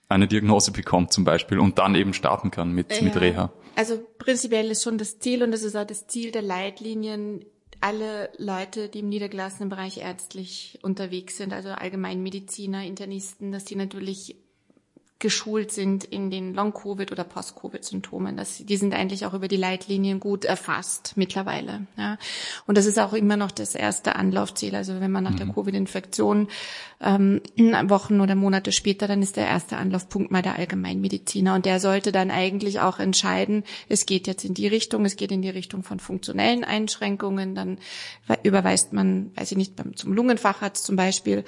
[0.08, 3.02] eine Diagnose bekomme zum Beispiel und dann eben starten kann mit, ja.
[3.02, 3.52] mit Reha?
[3.74, 7.44] Also prinzipiell ist schon das Ziel und das ist auch das Ziel der Leitlinien,
[7.80, 14.36] alle Leute, die im niedergelassenen Bereich ärztlich unterwegs sind, also Allgemeinmediziner, Internisten, dass die natürlich
[15.18, 18.38] geschult sind in den Long-Covid- oder Post-Covid-Symptomen.
[18.60, 21.86] die sind eigentlich auch über die Leitlinien gut erfasst mittlerweile.
[21.96, 22.18] Ja.
[22.66, 24.74] Und das ist auch immer noch das erste Anlaufziel.
[24.74, 25.36] Also wenn man nach mhm.
[25.36, 26.48] der Covid-Infektion
[27.00, 27.40] ähm,
[27.84, 31.54] Wochen oder Monate später, dann ist der erste Anlaufpunkt mal der Allgemeinmediziner.
[31.54, 35.32] Und der sollte dann eigentlich auch entscheiden, es geht jetzt in die Richtung, es geht
[35.32, 37.54] in die Richtung von funktionellen Einschränkungen.
[37.54, 37.78] Dann
[38.42, 41.44] überweist man, weiß ich nicht, zum Lungenfacharzt zum Beispiel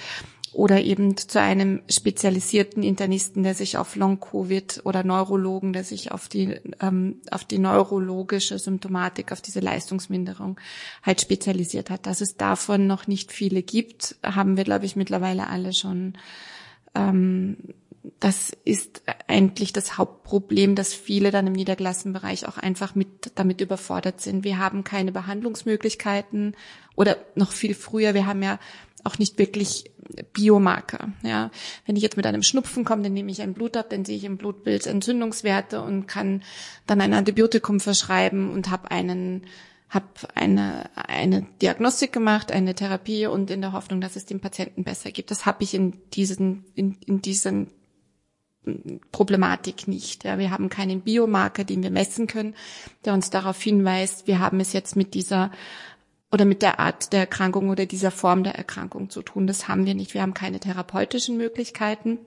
[0.53, 6.29] oder eben zu einem spezialisierten Internisten, der sich auf Long-Covid oder Neurologen, der sich auf
[6.29, 10.59] die, ähm, auf die neurologische Symptomatik, auf diese Leistungsminderung
[11.03, 12.07] halt spezialisiert hat.
[12.07, 16.15] Dass es davon noch nicht viele gibt, haben wir, glaube ich, mittlerweile alle schon.
[16.95, 17.57] Ähm,
[18.21, 24.21] das ist eigentlich das Hauptproblem, dass viele dann im Niederklassenbereich auch einfach mit damit überfordert
[24.21, 24.45] sind.
[24.45, 26.57] Wir haben keine Behandlungsmöglichkeiten
[26.97, 28.15] oder noch viel früher.
[28.15, 28.59] Wir haben ja
[29.05, 29.91] auch nicht wirklich
[30.33, 31.13] Biomarker.
[31.23, 31.51] Ja,
[31.87, 34.17] wenn ich jetzt mit einem Schnupfen komme, dann nehme ich ein Blut ab, dann sehe
[34.17, 36.43] ich im Blutbild Entzündungswerte und kann
[36.87, 39.47] dann ein Antibiotikum verschreiben und habe einen
[39.91, 44.85] habe eine eine Diagnostik gemacht, eine Therapie und in der Hoffnung, dass es dem Patienten
[44.85, 45.31] besser geht.
[45.31, 47.69] Das habe ich in diesen in, in diesen
[49.13, 50.25] Problematik nicht.
[50.25, 52.55] Ja, wir haben keinen Biomarker, den wir messen können,
[53.05, 55.51] der uns darauf hinweist, wir haben es jetzt mit dieser
[56.31, 59.47] oder mit der Art der Erkrankung oder dieser Form der Erkrankung zu tun.
[59.47, 60.15] Das haben wir nicht.
[60.15, 62.19] Wir haben keine therapeutischen Möglichkeiten.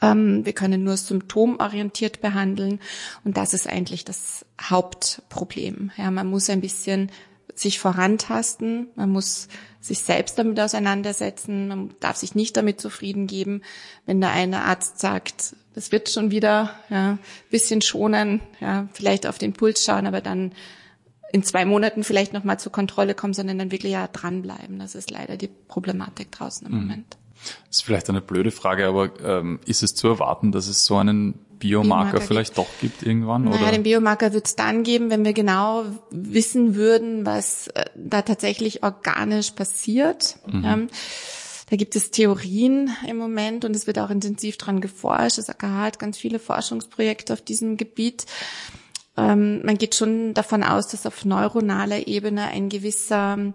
[0.00, 2.80] Ähm, wir können nur symptomorientiert behandeln.
[3.24, 5.90] Und das ist eigentlich das Hauptproblem.
[5.96, 7.10] Ja, man muss ein bisschen
[7.54, 8.88] sich vorantasten.
[8.94, 9.48] Man muss
[9.80, 11.68] sich selbst damit auseinandersetzen.
[11.68, 13.62] Man darf sich nicht damit zufrieden geben,
[14.06, 17.18] wenn der eine Arzt sagt, das wird schon wieder, ja,
[17.50, 20.52] bisschen schonen, ja, vielleicht auf den Puls schauen, aber dann
[21.32, 24.78] in zwei Monaten vielleicht nochmal zur Kontrolle kommen, sondern dann wirklich ja dranbleiben.
[24.78, 26.80] Das ist leider die Problematik draußen im mhm.
[26.80, 27.16] Moment.
[27.68, 30.96] Das ist vielleicht eine blöde Frage, aber ähm, ist es zu erwarten, dass es so
[30.96, 32.58] einen Biomarker, Biomarker vielleicht gibt.
[32.58, 33.44] doch gibt irgendwann?
[33.44, 33.72] Naja, oder?
[33.72, 38.82] den Biomarker wird es dann geben, wenn wir genau wissen würden, was äh, da tatsächlich
[38.82, 40.36] organisch passiert.
[40.46, 40.64] Mhm.
[40.64, 40.78] Ja,
[41.70, 45.38] da gibt es Theorien im Moment und es wird auch intensiv dran geforscht.
[45.38, 48.24] Das AKH hat ganz viele Forschungsprojekte auf diesem Gebiet.
[49.18, 53.52] Ähm, man geht schon davon aus, dass auf neuronaler Ebene ein gewisser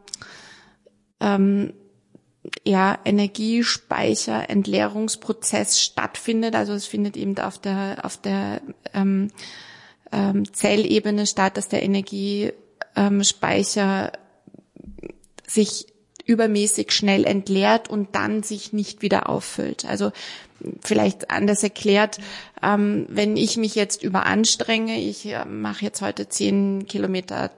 [1.22, 1.74] ähm,
[2.66, 6.56] ja, Energiespeicher, Entleerungsprozess stattfindet.
[6.56, 8.62] Also es findet eben auf der, auf der
[8.94, 9.30] ähm,
[10.12, 14.12] ähm, Zellebene statt, dass der Energiespeicher
[15.48, 15.93] sich
[16.26, 19.86] übermäßig schnell entleert und dann sich nicht wieder auffüllt.
[19.86, 20.12] Also
[20.82, 22.20] vielleicht anders erklärt,
[22.62, 27.52] ähm, wenn ich mich jetzt überanstrenge, ich äh, mache jetzt heute zehn Kilometer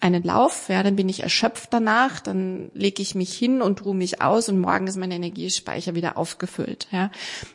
[0.00, 3.94] einen Lauf, ja, dann bin ich erschöpft danach, dann lege ich mich hin und ruhe
[3.94, 6.86] mich aus und morgen ist mein Energiespeicher wieder aufgefüllt.
[6.92, 7.10] Ja.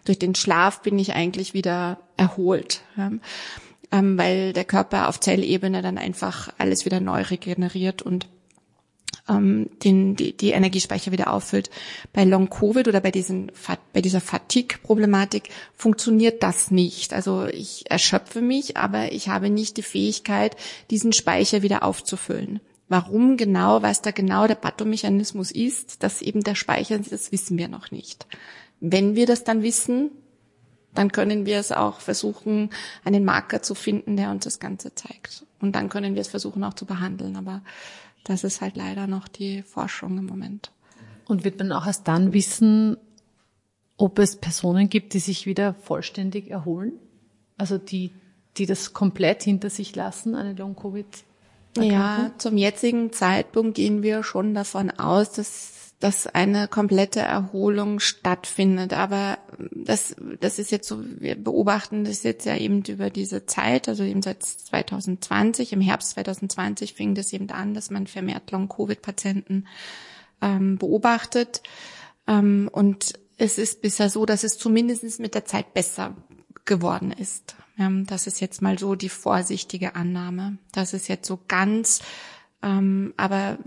[0.06, 3.12] Durch den Schlaf bin ich eigentlich wieder erholt, ja.
[3.92, 8.28] ähm, weil der Körper auf Zellebene dann einfach alles wieder neu regeneriert und
[9.30, 11.70] ähm, den, die, die Energiespeicher wieder auffüllt.
[12.14, 13.52] Bei Long Covid oder bei, diesen,
[13.94, 17.14] bei dieser Fatigue-Problematik funktioniert das nicht.
[17.14, 20.56] Also ich erschöpfe mich, aber ich habe nicht die Fähigkeit,
[20.90, 22.60] diesen Speicher wieder aufzufüllen.
[22.90, 27.70] Warum genau, was da genau der Pathomechanismus ist, dass eben der Speicher, das wissen wir
[27.70, 28.28] noch nicht.
[28.82, 30.12] Wenn wir das dann wissen,
[30.94, 32.70] dann können wir es auch versuchen,
[33.06, 35.46] einen Marker zu finden, der uns das Ganze zeigt.
[35.62, 37.38] Und dann können wir es versuchen auch zu behandeln.
[37.38, 37.62] Aber
[38.24, 40.72] das ist halt leider noch die Forschung im Moment.
[41.26, 42.98] Und wird man auch erst dann wissen,
[43.98, 46.94] ob es Personen gibt, die sich wieder vollständig erholen?
[47.58, 48.12] Also die,
[48.58, 51.06] die das komplett hinter sich lassen, eine Long-Covid?
[51.78, 58.92] Ja, zum jetzigen Zeitpunkt gehen wir schon davon aus, dass dass eine komplette Erholung stattfindet.
[58.92, 59.38] Aber
[59.72, 64.04] das, das ist jetzt so, wir beobachten das jetzt ja eben über diese Zeit, also
[64.04, 69.68] eben seit 2020, im Herbst 2020 fing das eben an, dass man vermehrt Long-Covid-Patienten
[70.42, 71.62] ähm, beobachtet.
[72.28, 76.16] Ähm, und es ist bisher so, dass es zumindest mit der Zeit besser
[76.66, 77.56] geworden ist.
[77.78, 80.58] Ähm, das ist jetzt mal so die vorsichtige Annahme.
[80.72, 82.02] Das ist jetzt so ganz
[82.64, 83.58] ähm, aber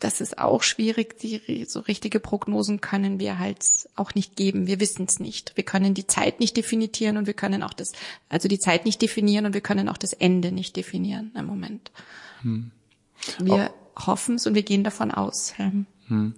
[0.00, 1.18] das ist auch schwierig.
[1.18, 3.64] Die so richtige Prognosen können wir halt
[3.96, 4.66] auch nicht geben.
[4.66, 5.52] Wir wissen es nicht.
[5.56, 7.92] Wir können die Zeit nicht definieren und wir können auch das,
[8.28, 11.90] also die Zeit nicht definieren und wir können auch das Ende nicht definieren im Moment.
[12.42, 12.70] Hm.
[13.38, 15.54] Wir hoffen es und wir gehen davon aus.
[16.06, 16.34] Hm.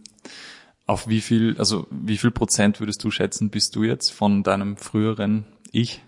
[0.87, 4.77] Auf wie viel, also wie viel Prozent würdest du schätzen, bist du jetzt von deinem
[4.77, 6.03] früheren Ich?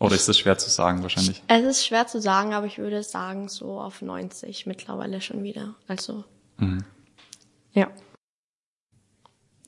[0.00, 1.42] Oder ist das schwer zu sagen wahrscheinlich?
[1.46, 5.74] Es ist schwer zu sagen, aber ich würde sagen so auf 90 mittlerweile schon wieder.
[5.86, 6.24] Also
[6.58, 6.84] Mhm.
[7.72, 7.88] ja.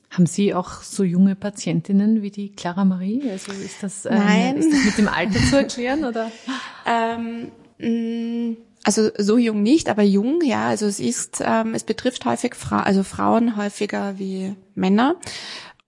[0.09, 3.29] Haben Sie auch so junge Patientinnen wie die Clara Marie?
[3.31, 4.57] Also ist das, ähm, Nein.
[4.57, 6.31] ist das mit dem Alter zu erklären oder?
[6.85, 10.67] Ähm, mh, also so jung nicht, aber jung, ja.
[10.67, 15.15] Also es ist, ähm, es betrifft häufig Fra also Frauen häufiger wie Männer.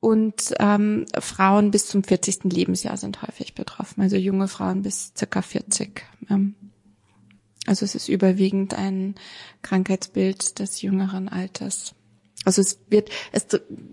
[0.05, 2.43] Und ähm, Frauen bis zum 40.
[2.43, 4.01] Lebensjahr sind häufig betroffen.
[4.01, 6.03] Also junge Frauen bis circa 40.
[6.29, 6.53] Ähm,
[7.65, 9.15] also es ist überwiegend ein
[9.63, 11.95] Krankheitsbild des jüngeren Alters.
[12.45, 13.47] Also es wird, es,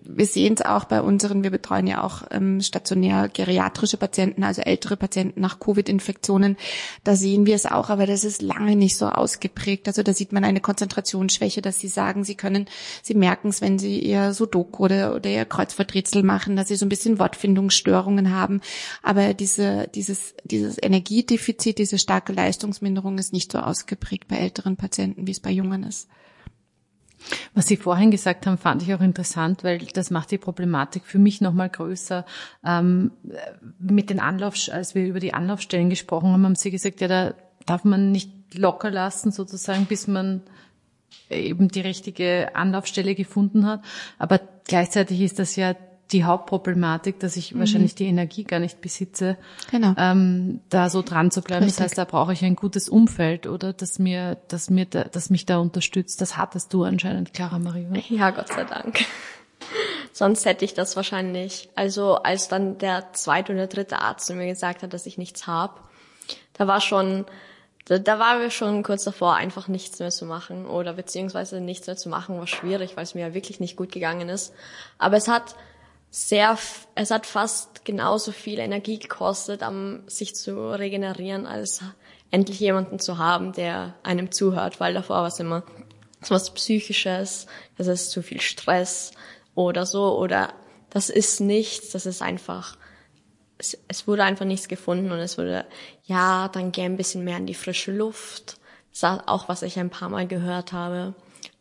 [0.04, 4.60] wir sehen es auch bei unseren, wir betreuen ja auch ähm, stationär geriatrische Patienten, also
[4.60, 6.56] ältere Patienten nach Covid-Infektionen.
[7.02, 9.88] Da sehen wir es auch, aber das ist lange nicht so ausgeprägt.
[9.88, 12.66] Also da sieht man eine Konzentrationsschwäche, dass sie sagen, sie können,
[13.02, 16.84] sie merken es, wenn sie ihr Sudoku oder, oder ihr Kreuzworträtsel machen, dass sie so
[16.84, 18.60] ein bisschen Wortfindungsstörungen haben.
[19.02, 25.26] Aber diese, dieses, dieses Energiedefizit, diese starke Leistungsminderung ist nicht so ausgeprägt bei älteren Patienten,
[25.26, 26.08] wie es bei Jungen ist.
[27.54, 31.18] Was Sie vorhin gesagt haben, fand ich auch interessant, weil das macht die Problematik für
[31.18, 32.24] mich nochmal größer.
[32.64, 33.12] Ähm,
[33.78, 37.34] mit den Anlauf, als wir über die Anlaufstellen gesprochen haben, haben Sie gesagt, ja, da
[37.66, 40.42] darf man nicht locker lassen, sozusagen, bis man
[41.30, 43.82] eben die richtige Anlaufstelle gefunden hat.
[44.18, 45.74] Aber gleichzeitig ist das ja
[46.12, 49.36] die Hauptproblematik, dass ich wahrscheinlich die Energie gar nicht besitze,
[49.70, 49.94] Genau.
[49.96, 51.64] ähm, da so dran zu bleiben.
[51.64, 51.78] Richtig.
[51.78, 55.30] Das heißt, da brauche ich ein gutes Umfeld oder das mir, das mir, da, das
[55.30, 56.20] mich da unterstützt.
[56.20, 57.86] Das hattest du anscheinend, Clara Marie.
[57.90, 58.00] oder?
[58.08, 59.00] Ja, Gott sei Dank.
[60.12, 61.70] Sonst hätte ich das wahrscheinlich.
[61.74, 65.88] Also als dann der zweite oder dritte Arzt mir gesagt hat, dass ich nichts hab,
[66.52, 67.24] da war schon,
[67.86, 71.86] da, da waren wir schon kurz davor, einfach nichts mehr zu machen oder beziehungsweise nichts
[71.86, 74.52] mehr zu machen war schwierig, weil es mir ja wirklich nicht gut gegangen ist.
[74.98, 75.54] Aber es hat
[76.14, 76.58] sehr,
[76.94, 81.80] es hat fast genauso viel Energie gekostet, um sich zu regenerieren, als
[82.30, 85.64] endlich jemanden zu haben, der einem zuhört, weil davor war es immer
[86.20, 87.46] so was Psychisches,
[87.78, 89.12] das ist zu viel Stress
[89.54, 90.52] oder so, oder
[90.90, 92.76] das ist nichts, das ist einfach,
[93.56, 95.64] es, es wurde einfach nichts gefunden und es wurde,
[96.04, 98.58] ja, dann geh ein bisschen mehr in die frische Luft.
[98.90, 101.14] Das ist auch, was ich ein paar Mal gehört habe.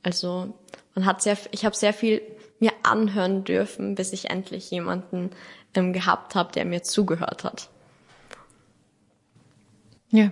[0.04, 0.54] Also,
[0.96, 2.22] man hat sehr, ich habe sehr viel
[2.60, 5.32] mir anhören dürfen, bis ich endlich jemanden
[5.74, 7.70] ähm, gehabt habe, der mir zugehört hat.
[10.12, 10.32] Ja.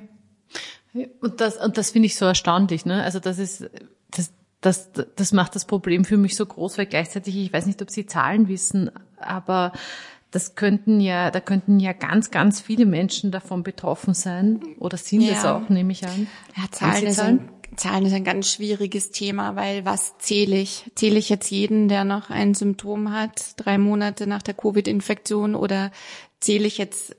[1.21, 3.03] Und das, und das finde ich so erstaunlich, ne?
[3.03, 3.69] Also das ist,
[4.11, 7.81] das, das, das macht das Problem für mich so groß, weil gleichzeitig, ich weiß nicht,
[7.81, 9.71] ob Sie Zahlen wissen, aber
[10.31, 15.23] das könnten ja, da könnten ja ganz, ganz viele Menschen davon betroffen sein oder sind
[15.23, 15.57] es Ja.
[15.57, 16.27] auch, nehme ich an.
[16.55, 20.91] Ja, Zahlen ein, Zahlen ist ein ganz schwieriges Thema, weil was zähle ich?
[20.95, 25.91] Zähle ich jetzt jeden, der noch ein Symptom hat, drei Monate nach der Covid-Infektion oder
[26.39, 27.15] zähle ich jetzt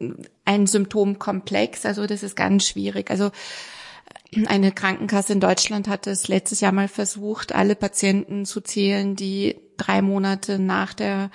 [0.00, 0.08] äh,
[0.44, 1.86] ein Symptomkomplex?
[1.86, 3.10] Also das ist ganz schwierig.
[3.10, 3.30] Also
[4.46, 9.56] eine Krankenkasse in Deutschland hat es letztes Jahr mal versucht, alle Patienten zu zählen, die
[9.76, 11.30] drei Monate nach der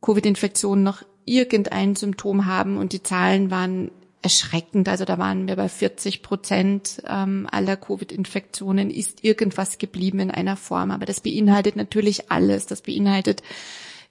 [0.00, 3.90] Covid-Infektion noch irgendein Symptom haben und die Zahlen waren
[4.22, 4.88] erschreckend.
[4.88, 10.56] Also da waren wir bei 40 Prozent ähm, aller Covid-Infektionen ist irgendwas geblieben in einer
[10.56, 10.90] Form.
[10.90, 12.66] Aber das beinhaltet natürlich alles.
[12.66, 13.42] Das beinhaltet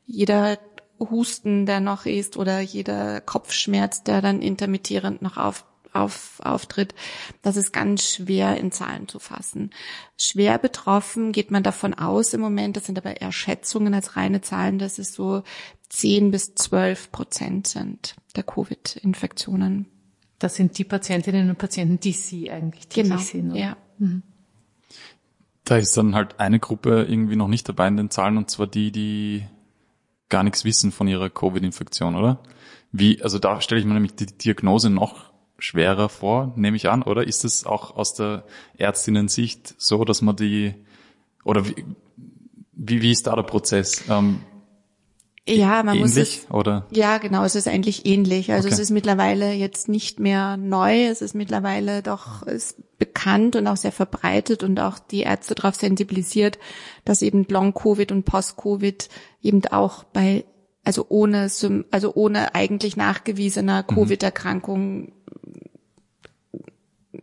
[0.05, 0.59] jeder
[0.99, 6.93] Husten, der noch ist oder jeder Kopfschmerz, der dann intermittierend noch auf, auf, auftritt.
[7.41, 9.71] Das ist ganz schwer in Zahlen zu fassen.
[10.17, 14.41] Schwer betroffen geht man davon aus im Moment, das sind aber eher Schätzungen als reine
[14.41, 15.43] Zahlen, dass es so
[15.89, 19.87] 10 bis 12 Prozent sind der Covid-Infektionen.
[20.41, 23.51] Das sind die Patientinnen und Patienten, die Sie eigentlich täglich Genau, sehen.
[23.51, 23.59] Oder?
[23.59, 23.77] ja.
[25.65, 28.65] Da ist dann halt eine Gruppe irgendwie noch nicht dabei in den Zahlen und zwar
[28.65, 29.43] die, die
[30.29, 32.39] gar nichts wissen von ihrer Covid-Infektion, oder?
[32.91, 37.03] Wie, also da stelle ich mir nämlich die Diagnose noch schwerer vor, nehme ich an,
[37.03, 37.27] oder?
[37.27, 38.43] Ist es auch aus der
[38.77, 40.73] Ärztinnen-Sicht so, dass man die,
[41.43, 41.85] oder wie,
[42.71, 44.05] wie, wie ist da der Prozess?
[44.09, 44.41] Ähm,
[45.47, 46.85] Ja, man muss ähnlich, es, oder?
[46.91, 48.51] Ja, genau, es ist eigentlich ähnlich.
[48.51, 48.75] Also Okay.
[48.75, 53.77] es ist mittlerweile jetzt nicht mehr neu, es ist mittlerweile doch ist bekannt und auch
[53.77, 56.59] sehr verbreitet und auch die Ärzte darauf sensibilisiert,
[57.05, 59.09] dass eben Long-Covid und Post-Covid
[59.41, 60.45] eben auch bei,
[60.83, 61.49] also ohne,
[61.89, 65.11] also ohne eigentlich nachgewiesener Covid-Erkrankung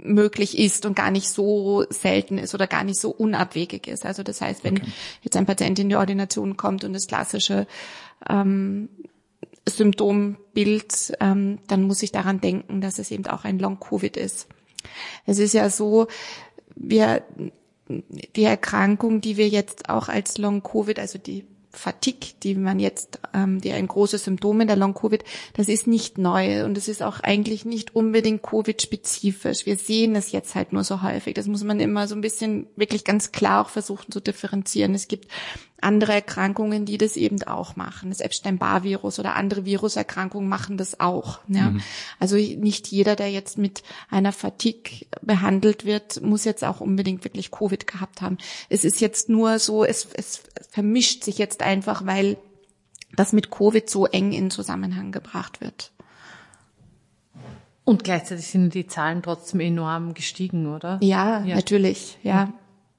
[0.00, 4.04] möglich ist und gar nicht so selten ist oder gar nicht so unabwegig ist.
[4.04, 4.80] Also das heißt, wenn
[5.22, 7.66] jetzt ein Patient in die Ordination kommt und das klassische
[8.28, 8.88] ähm,
[9.68, 14.48] Symptombild, ähm, dann muss ich daran denken, dass es eben auch ein Long-Covid ist.
[15.26, 16.06] Es ist ja so,
[16.74, 17.22] wir,
[17.88, 23.60] die Erkrankung, die wir jetzt auch als Long-Covid, also die Fatigue, die man jetzt, ähm,
[23.60, 27.20] die ein großes Symptom in der Long-Covid, das ist nicht neu und es ist auch
[27.20, 29.66] eigentlich nicht unbedingt Covid-spezifisch.
[29.66, 31.34] Wir sehen es jetzt halt nur so häufig.
[31.34, 34.94] Das muss man immer so ein bisschen wirklich ganz klar auch versuchen zu differenzieren.
[34.94, 35.28] Es gibt
[35.80, 38.10] andere Erkrankungen, die das eben auch machen.
[38.10, 41.40] Das Epstein-Barr-Virus oder andere Viruserkrankungen machen das auch.
[41.48, 41.70] Ja.
[41.70, 41.82] Mhm.
[42.18, 47.50] Also nicht jeder, der jetzt mit einer Fatigue behandelt wird, muss jetzt auch unbedingt wirklich
[47.50, 48.38] Covid gehabt haben.
[48.68, 52.36] Es ist jetzt nur so, es, es vermischt sich jetzt einfach, weil
[53.14, 55.92] das mit Covid so eng in Zusammenhang gebracht wird.
[57.84, 60.98] Und gleichzeitig sind die Zahlen trotzdem enorm gestiegen, oder?
[61.02, 61.56] Ja, ja.
[61.56, 62.52] natürlich, ja.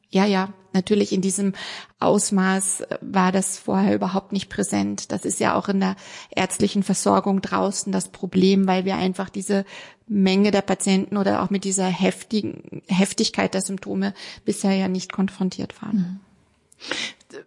[0.10, 1.54] Ja, ja, natürlich in diesem
[2.00, 5.12] Ausmaß war das vorher überhaupt nicht präsent.
[5.12, 5.96] Das ist ja auch in der
[6.30, 9.66] ärztlichen Versorgung draußen das Problem, weil wir einfach diese
[10.08, 14.14] Menge der Patienten oder auch mit dieser heftigen Heftigkeit der Symptome
[14.46, 15.98] bisher ja nicht konfrontiert waren.
[15.98, 16.20] Mhm.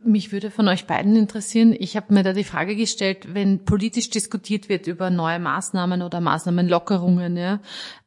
[0.05, 4.11] Mich würde von euch beiden interessieren, ich habe mir da die Frage gestellt, wenn politisch
[4.11, 7.61] diskutiert wird über neue Maßnahmen oder Maßnahmenlockerungen, ja,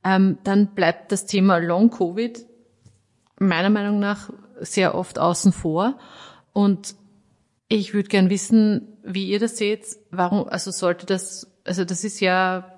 [0.06, 2.46] ähm, dann bleibt das Thema Long-Covid
[3.40, 5.98] meiner Meinung nach sehr oft außen vor.
[6.54, 6.96] Und
[7.68, 9.86] ich würde gern wissen, wie ihr das seht.
[10.12, 12.72] Warum, also sollte das, also das ist ja,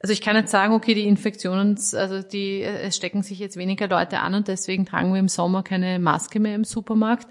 [0.00, 3.88] also ich kann nicht sagen, okay, die Infektionen, also die, es stecken sich jetzt weniger
[3.88, 7.26] Leute an und deswegen tragen wir im Sommer keine Maske mehr im Supermarkt.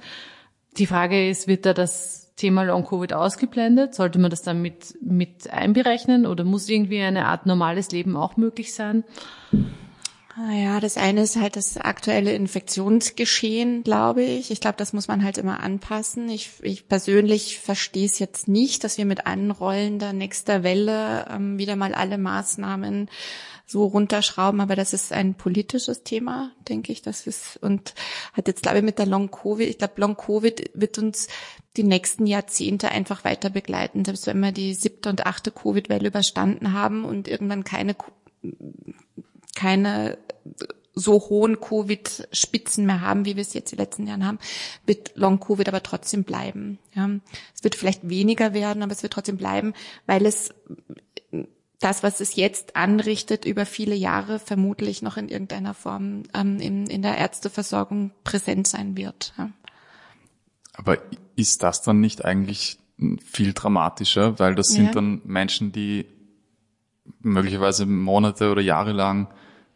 [0.78, 3.96] Die Frage ist, wird da das Thema Long-Covid ausgeblendet?
[3.96, 8.38] Sollte man das dann mit, mit einberechnen oder muss irgendwie eine Art normales Leben auch
[8.38, 9.04] möglich sein?
[10.48, 14.52] Ja, das eine ist halt das aktuelle Infektionsgeschehen, glaube ich.
[14.52, 16.30] Ich glaube, das muss man halt immer anpassen.
[16.30, 21.76] Ich, ich persönlich verstehe es jetzt nicht, dass wir mit anrollender nächster Welle ähm, wieder
[21.76, 23.10] mal alle Maßnahmen
[23.66, 27.02] so runterschrauben, aber das ist ein politisches Thema, denke ich.
[27.02, 27.94] Das ist und
[28.34, 31.28] hat jetzt glaube ich mit der Long Covid, ich glaube Long Covid wird uns
[31.76, 36.72] die nächsten Jahrzehnte einfach weiter begleiten, selbst wenn wir die siebte und achte Covid-Welle überstanden
[36.74, 37.96] haben und irgendwann keine
[39.60, 40.18] keine
[40.94, 44.40] so hohen Covid-Spitzen mehr haben, wie wir es jetzt die letzten Jahren haben,
[44.86, 46.80] wird Long-Covid aber trotzdem bleiben.
[46.94, 47.10] Ja.
[47.54, 49.74] Es wird vielleicht weniger werden, aber es wird trotzdem bleiben,
[50.06, 50.54] weil es
[51.80, 56.88] das, was es jetzt anrichtet, über viele Jahre vermutlich noch in irgendeiner Form ähm, in,
[56.88, 59.34] in der Ärzteversorgung präsent sein wird.
[59.38, 59.50] Ja.
[60.74, 60.98] Aber
[61.36, 62.80] ist das dann nicht eigentlich
[63.26, 64.92] viel dramatischer, weil das sind ja.
[64.92, 66.06] dann Menschen, die
[67.22, 69.30] möglicherweise Monate oder Jahre lang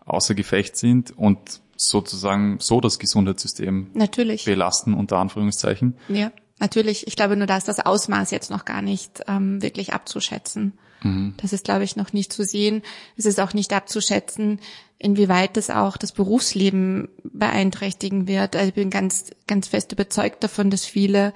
[0.06, 4.46] außer Gefecht sind und sozusagen so das Gesundheitssystem natürlich.
[4.46, 5.98] belasten, unter Anführungszeichen.
[6.08, 7.08] Ja, natürlich.
[7.08, 10.74] Ich glaube nur, da ist das Ausmaß jetzt noch gar nicht ähm, wirklich abzuschätzen.
[11.02, 11.34] Mhm.
[11.38, 12.82] Das ist, glaube ich, noch nicht zu sehen.
[13.18, 14.60] Es ist auch nicht abzuschätzen,
[14.98, 18.56] inwieweit es auch das Berufsleben beeinträchtigen wird.
[18.56, 21.34] Also ich bin ganz, ganz fest überzeugt davon, dass viele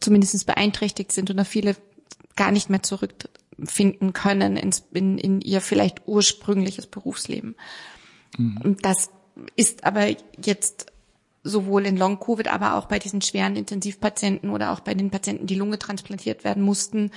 [0.00, 1.76] zumindest beeinträchtigt sind und auch viele
[2.36, 3.14] gar nicht mehr zurück
[3.62, 7.54] finden können ins, in, in ihr vielleicht ursprüngliches Berufsleben.
[8.36, 8.76] Mhm.
[8.82, 9.10] Das
[9.56, 10.08] ist aber
[10.42, 10.86] jetzt
[11.42, 15.56] sowohl in Long-Covid, aber auch bei diesen schweren Intensivpatienten oder auch bei den Patienten, die
[15.56, 17.10] Lunge transplantiert werden mussten,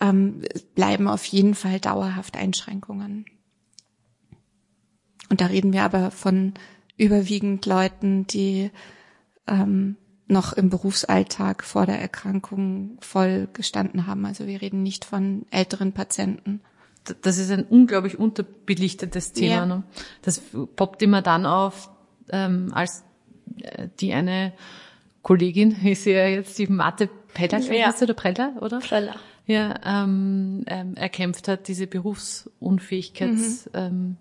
[0.00, 0.42] ähm,
[0.74, 3.24] bleiben auf jeden Fall dauerhaft Einschränkungen.
[5.30, 6.52] Und da reden wir aber von
[6.98, 8.70] überwiegend Leuten, die
[9.46, 9.96] ähm,
[10.32, 14.24] noch im Berufsalltag vor der Erkrankung voll gestanden haben.
[14.26, 16.60] Also wir reden nicht von älteren Patienten.
[17.22, 19.54] Das ist ein unglaublich unterbelichtetes Thema.
[19.54, 19.66] Ja.
[19.66, 19.82] Ne?
[20.22, 20.40] Das
[20.76, 21.90] poppt immer dann auf,
[22.30, 23.04] ähm, als
[23.60, 24.52] äh, die eine
[25.22, 27.94] Kollegin, ich sehe ja jetzt die Mathe Peller, ja.
[28.00, 28.80] oder Preller, oder?
[28.80, 29.16] Preller.
[29.46, 33.70] Ja, ähm, ähm, erkämpft hat, diese Berufsunfähigkeits, mhm.
[33.74, 34.16] ähm,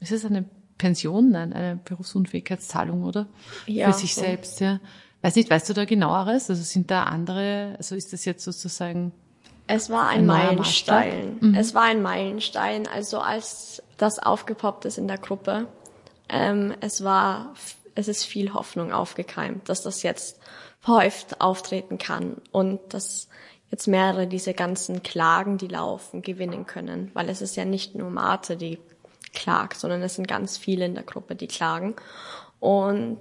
[0.00, 0.44] ist es eine
[0.76, 1.30] Pension?
[1.30, 3.28] Nein, eine Berufsunfähigkeitszahlung, oder?
[3.66, 4.22] Ja, Für sich so.
[4.22, 4.80] selbst, ja.
[5.22, 6.48] Weiß nicht, weißt du da genaueres?
[6.48, 9.12] Also sind da andere, also ist das jetzt sozusagen
[9.70, 11.38] es war ein, ein Meilenstein.
[11.40, 11.54] Mhm.
[11.54, 12.88] Es war ein Meilenstein.
[12.88, 15.68] Also als das aufgepoppt ist in der Gruppe,
[16.30, 17.54] ähm, es war,
[17.94, 20.40] es ist viel Hoffnung aufgekeimt, dass das jetzt
[20.80, 23.28] verhäuft auftreten kann und dass
[23.70, 28.08] jetzt mehrere diese ganzen Klagen, die laufen, gewinnen können, weil es ist ja nicht nur
[28.08, 28.78] Marte, die
[29.34, 31.94] klagt, sondern es sind ganz viele in der Gruppe, die klagen
[32.58, 33.18] und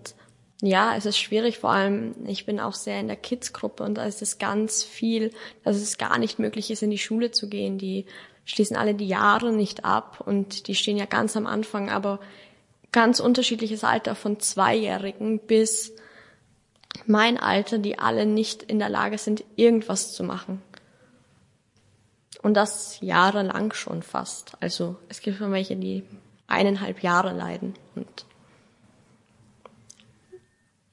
[0.62, 4.06] ja, es ist schwierig, vor allem, ich bin auch sehr in der Kids-Gruppe und da
[4.06, 5.32] ist es ganz viel,
[5.64, 7.78] dass es gar nicht möglich ist, in die Schule zu gehen.
[7.78, 8.06] Die
[8.46, 12.20] schließen alle die Jahre nicht ab und die stehen ja ganz am Anfang, aber
[12.92, 15.94] ganz unterschiedliches Alter von Zweijährigen bis
[17.06, 20.64] mein Alter, die alle nicht in der Lage sind, irgendwas zu machen.
[22.42, 24.54] Und das jahrelang schon fast.
[24.62, 26.04] Also es gibt schon welche, die
[26.48, 28.27] eineinhalb Jahre leiden und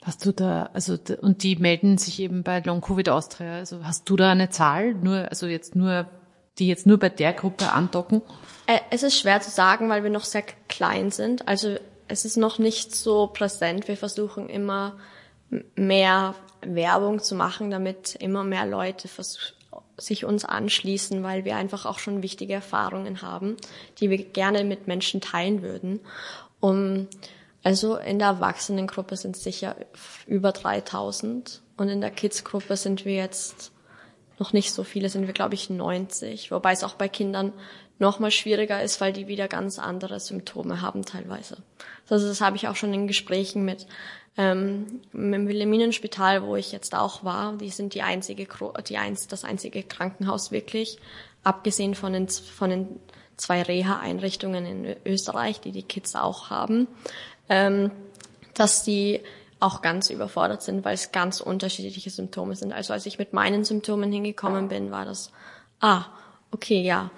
[0.05, 3.55] Hast du da, also und die melden sich eben bei Long Covid Austria.
[3.55, 4.93] Also hast du da eine Zahl?
[4.93, 6.07] Nur, also jetzt nur,
[6.59, 8.21] die jetzt nur bei der Gruppe andocken?
[8.67, 11.49] Äh, es ist schwer zu sagen, weil wir noch sehr klein sind.
[11.49, 11.77] Also
[12.07, 13.89] es ist noch nicht so präsent.
[13.89, 14.97] Wir versuchen immer
[15.75, 19.09] mehr Werbung zu machen, damit immer mehr Leute
[19.97, 23.57] sich uns anschließen, weil wir einfach auch schon wichtige Erfahrungen haben,
[24.01, 26.01] die wir gerne mit Menschen teilen würden.
[26.61, 27.09] Um,
[27.65, 29.75] also in der Erwachsenengruppe sind sicher
[30.27, 33.73] über 3000 und in der Kids-Gruppe sind wir jetzt
[34.39, 37.53] noch nicht so viele, sind wir glaube ich 90, wobei es auch bei Kindern
[37.99, 41.57] noch mal schwieriger ist, weil die wieder ganz andere Symptome haben teilweise.
[42.09, 43.87] Also das habe ich auch schon in Gesprächen mit
[44.37, 48.47] ähm, im Wilhelminenspital, wo ich jetzt auch war, die sind die einzige,
[48.89, 50.99] die eins, das einzige Krankenhaus wirklich,
[51.45, 53.01] abgesehen von den, von den
[53.37, 56.89] zwei Reha-Einrichtungen in Österreich, die die Kids auch haben,
[57.49, 57.91] ähm,
[58.55, 59.21] dass die
[59.61, 62.73] auch ganz überfordert sind, weil es ganz unterschiedliche Symptome sind.
[62.73, 65.33] Also als ich mit meinen Symptomen hingekommen bin, war das,
[65.81, 66.07] ah,
[66.51, 67.11] okay, ja,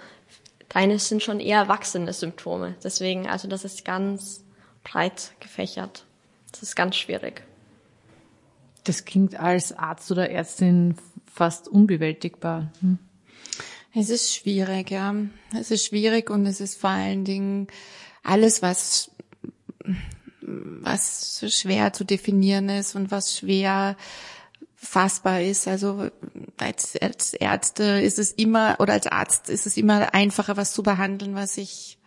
[0.68, 2.76] deine sind schon eher erwachsene Symptome.
[2.82, 4.44] Deswegen, also das ist ganz
[4.84, 6.04] breit gefächert.
[6.52, 7.42] Das ist ganz schwierig.
[8.84, 10.96] Das klingt als Arzt oder Ärztin
[11.26, 12.70] fast unbewältigbar.
[12.80, 12.98] Hm?
[13.94, 15.14] Es ist schwierig, ja.
[15.58, 17.66] Es ist schwierig und es ist vor allen Dingen
[18.22, 19.10] alles, was,
[20.46, 23.96] was schwer zu definieren ist und was schwer
[24.76, 25.66] fassbar ist.
[25.66, 26.10] Also
[26.58, 30.82] als, als Ärzte ist es immer, oder als Arzt ist es immer einfacher, was zu
[30.82, 31.98] behandeln, was ich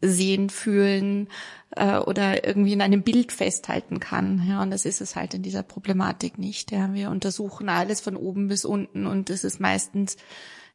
[0.00, 1.28] sehen, fühlen
[1.76, 4.44] äh, oder irgendwie in einem Bild festhalten kann.
[4.48, 6.70] Ja, und das ist es halt in dieser Problematik nicht.
[6.72, 10.16] Ja, wir untersuchen alles von oben bis unten und es ist meistens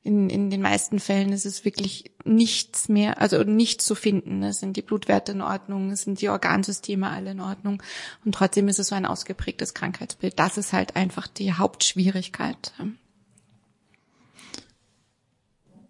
[0.03, 4.41] in, in den meisten Fällen ist es wirklich nichts mehr, also nichts zu finden.
[4.41, 7.83] Es sind die Blutwerte in Ordnung, es sind die Organsysteme alle in Ordnung.
[8.23, 10.39] Und trotzdem ist es so ein ausgeprägtes Krankheitsbild.
[10.39, 12.73] Das ist halt einfach die Hauptschwierigkeit.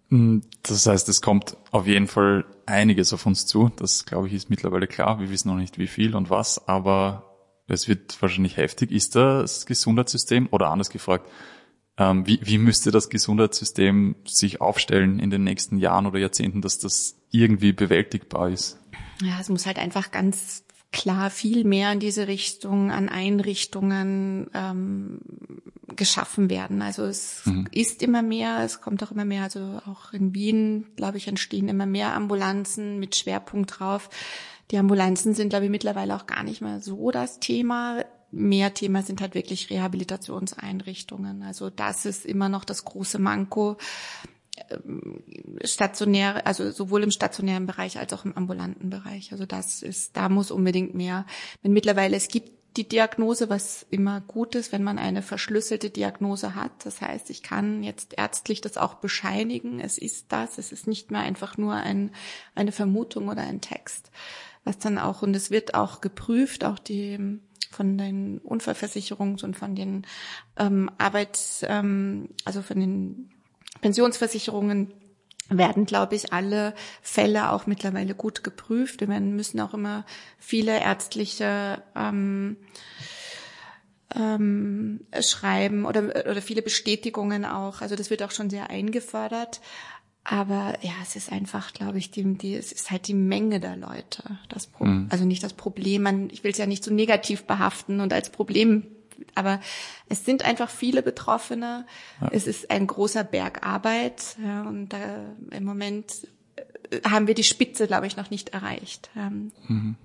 [0.09, 3.69] Hm, das heißt, es kommt auf jeden Fall einiges auf uns zu.
[3.75, 5.19] Das, glaube ich, ist mittlerweile klar.
[5.19, 7.35] Wir wissen noch nicht, wie viel und was, aber
[7.67, 8.91] es wird wahrscheinlich heftig.
[8.91, 11.29] Ist das Gesundheitssystem oder anders gefragt,
[11.97, 17.15] wie, wie müsste das Gesundheitssystem sich aufstellen in den nächsten Jahren oder Jahrzehnten, dass das
[17.31, 18.79] irgendwie bewältigbar ist?
[19.21, 25.19] Ja, es muss halt einfach ganz klar viel mehr in diese Richtung an Einrichtungen ähm,
[25.95, 26.81] geschaffen werden.
[26.81, 27.67] Also es mhm.
[27.71, 31.67] ist immer mehr, es kommt auch immer mehr, also auch in Wien, glaube ich, entstehen
[31.67, 34.09] immer mehr Ambulanzen mit Schwerpunkt drauf.
[34.71, 38.03] Die Ambulanzen sind, glaube ich, mittlerweile auch gar nicht mehr so das Thema.
[38.32, 41.43] Mehr Thema sind halt wirklich Rehabilitationseinrichtungen.
[41.43, 43.78] Also das ist immer noch das große Manko
[44.69, 45.23] ähm,
[45.63, 49.32] stationär, also sowohl im stationären Bereich als auch im ambulanten Bereich.
[49.32, 51.25] Also das ist, da muss unbedingt mehr.
[51.61, 56.53] Wenn mittlerweile es gibt die Diagnose, was immer gut ist, wenn man eine verschlüsselte Diagnose
[56.55, 56.86] hat.
[56.86, 59.80] Das heißt, ich kann jetzt ärztlich das auch bescheinigen.
[59.80, 60.57] Es ist das.
[60.57, 62.11] Es ist nicht mehr einfach nur ein,
[62.53, 64.11] eine Vermutung oder ein Text.
[64.63, 67.39] Was dann auch, und es wird auch geprüft, auch die
[67.72, 70.05] von den Unfallversicherungs- und von den
[70.57, 73.30] ähm, Arbeits-, ähm, also von den
[73.82, 74.93] Pensionsversicherungen
[75.49, 78.99] werden, glaube ich, alle Fälle auch mittlerweile gut geprüft.
[78.99, 80.05] Wir müssen auch immer
[80.39, 82.57] viele ärztliche ähm,
[84.15, 87.82] ähm, schreiben oder, oder viele Bestätigungen auch.
[87.82, 89.61] Also das wird auch schon sehr eingefordert.
[90.30, 93.78] Aber ja, es ist einfach, glaube ich, die, die, es ist halt die Menge der
[93.78, 94.23] Leute.
[94.49, 95.07] Das Pro mhm.
[95.09, 98.30] Also nicht das Problem, man, ich will es ja nicht so negativ behaften und als
[98.30, 98.84] Problem
[99.34, 99.59] aber
[100.09, 101.86] es sind einfach viele Betroffene.
[102.21, 102.30] Ja.
[102.32, 104.99] Es ist ein großer Berg Arbeit ja, und da,
[105.49, 106.28] im Moment
[106.91, 109.09] äh, haben wir die Spitze, glaube ich, noch nicht erreicht.
[109.15, 109.95] Mhm.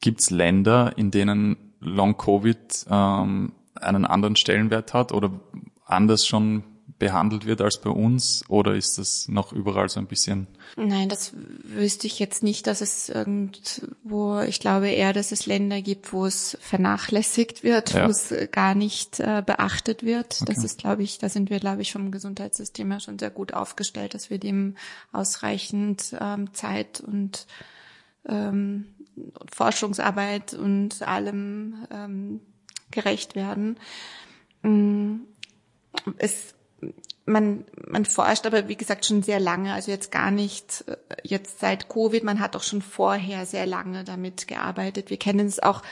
[0.00, 5.30] Gibt es Länder, in denen Long Covid ähm, einen anderen Stellenwert hat oder
[5.84, 6.64] anders schon
[6.98, 10.46] behandelt wird als bei uns oder ist das noch überall so ein bisschen?
[10.76, 15.82] Nein, das wüsste ich jetzt nicht, dass es irgendwo, ich glaube eher, dass es Länder
[15.82, 18.06] gibt, wo es vernachlässigt wird, ja.
[18.06, 20.38] wo es gar nicht äh, beachtet wird.
[20.40, 20.54] Okay.
[20.54, 23.54] Das ist, glaube ich, da sind wir, glaube ich, vom Gesundheitssystem ja schon sehr gut
[23.54, 24.76] aufgestellt, dass wir dem
[25.12, 27.46] ausreichend ähm, Zeit und
[28.26, 28.86] ähm,
[29.52, 32.40] Forschungsarbeit und allem ähm,
[32.90, 33.78] gerecht werden.
[34.62, 35.16] Mm,
[36.18, 36.54] es
[37.26, 41.60] man, man forscht aber, wie gesagt, schon sehr lange, also jetzt gar nicht äh, jetzt
[41.60, 45.10] seit Covid, man hat auch schon vorher sehr lange damit gearbeitet.
[45.10, 45.82] Wir kennen es auch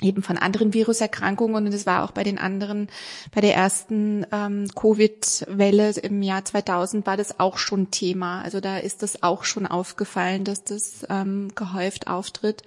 [0.00, 2.88] eben von anderen Viruserkrankungen und es war auch bei den anderen,
[3.32, 8.42] bei der ersten ähm, Covid-Welle im Jahr 2000 war das auch schon Thema.
[8.42, 12.62] Also da ist das auch schon aufgefallen, dass das ähm, gehäuft auftritt.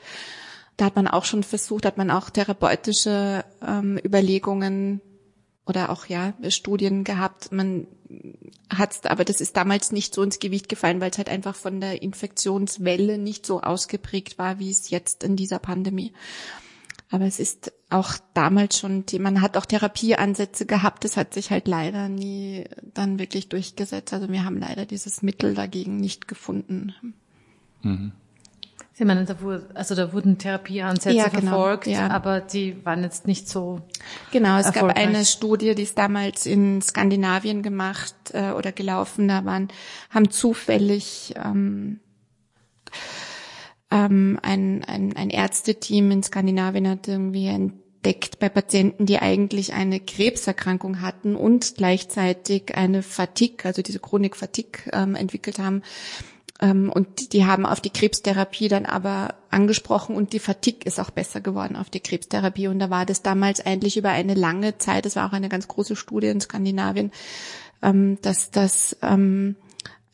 [0.78, 5.02] da hat man auch schon versucht, hat man auch therapeutische ähm, Überlegungen
[5.68, 7.51] oder auch ja Studien gehabt.
[7.51, 7.88] Man
[8.74, 11.82] hat aber das ist damals nicht so ins Gewicht gefallen, weil es halt einfach von
[11.82, 16.13] der Infektionswelle nicht so ausgeprägt war, wie es jetzt in dieser Pandemie.
[17.09, 21.68] Aber es ist auch damals schon, man hat auch Therapieansätze gehabt, das hat sich halt
[21.68, 24.13] leider nie dann wirklich durchgesetzt.
[24.13, 26.93] Also wir haben leider dieses Mittel dagegen nicht gefunden.
[27.82, 28.11] Mhm.
[28.98, 32.08] Sie meinen, da wurde, also da wurden Therapieansätze ja, genau, verfolgt, ja.
[32.08, 33.82] aber die waren jetzt nicht so.
[34.32, 39.28] Genau, es gab eine Studie, die ist damals in Skandinavien gemacht äh, oder gelaufen.
[39.28, 39.68] Da waren,
[40.10, 42.00] haben zufällig ähm,
[43.91, 50.00] ähm, ein, ein, ein Ärzteteam in Skandinavien hat irgendwie entdeckt bei Patienten, die eigentlich eine
[50.00, 55.84] Krebserkrankung hatten und gleichzeitig eine Fatigue, also diese Chronik-Fatigue ähm, entwickelt haben,
[56.60, 61.39] und die haben auf die Krebstherapie dann aber angesprochen und die Fatigue ist auch besser
[61.39, 62.68] geworden auf die Krebstherapie.
[62.68, 65.68] Und da war das damals eigentlich über eine lange Zeit, das war auch eine ganz
[65.68, 67.12] große Studie in Skandinavien,
[67.84, 69.55] ähm, dass das ähm,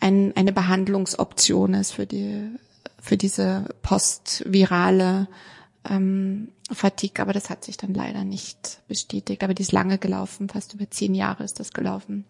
[0.01, 2.49] ein, eine Behandlungsoption ist für die
[2.99, 5.27] für diese postvirale
[5.89, 9.43] ähm, Fatigue, aber das hat sich dann leider nicht bestätigt.
[9.43, 12.23] Aber die ist lange gelaufen, fast über zehn Jahre ist das gelaufen.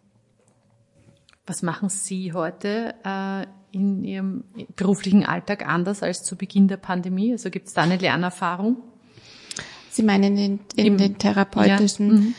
[1.45, 7.33] Was machen Sie heute äh, in Ihrem beruflichen Alltag anders als zu Beginn der Pandemie?
[7.33, 8.77] Also gibt es da eine Lernerfahrung?
[9.89, 12.15] Sie meinen in, in Im, den therapeutischen ja.
[12.15, 12.35] mhm.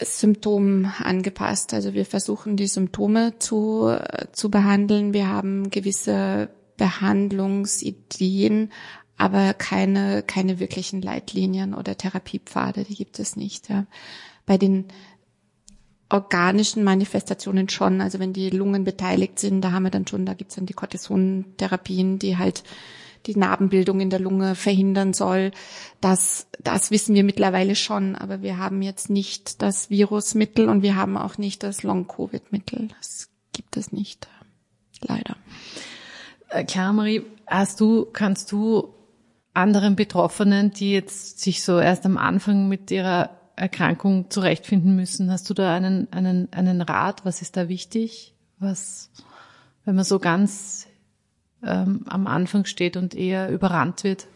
[0.00, 1.74] Symptomen angepasst.
[1.74, 3.96] Also wir versuchen die Symptome zu,
[4.32, 5.12] zu behandeln.
[5.12, 8.70] Wir haben gewisse Behandlungsideen,
[9.16, 13.68] aber keine, keine wirklichen Leitlinien oder Therapiepfade, die gibt es nicht.
[13.68, 13.86] Ja.
[14.46, 14.86] Bei den
[16.08, 18.00] organischen Manifestationen schon.
[18.00, 20.74] Also wenn die Lungen beteiligt sind, da haben wir dann schon, da gibt's dann die
[20.74, 22.62] Cortisontherapien, die halt
[23.26, 25.50] die Narbenbildung in der Lunge verhindern soll.
[26.00, 30.96] Das, das wissen wir mittlerweile schon, aber wir haben jetzt nicht das Virusmittel und wir
[30.96, 32.88] haben auch nicht das Long-Covid-Mittel.
[32.98, 34.28] Das gibt es nicht,
[35.00, 35.36] leider.
[36.50, 38.94] Äh, Clara Marie, hast du, kannst du
[39.54, 45.30] anderen Betroffenen, die jetzt sich so erst am Anfang mit ihrer Erkrankung zurechtfinden müssen.
[45.30, 47.24] Hast du da einen, einen, einen Rat?
[47.24, 48.34] Was ist da wichtig?
[48.58, 49.10] Was,
[49.84, 50.86] wenn man so ganz
[51.62, 54.26] ähm, am Anfang steht und eher überrannt wird?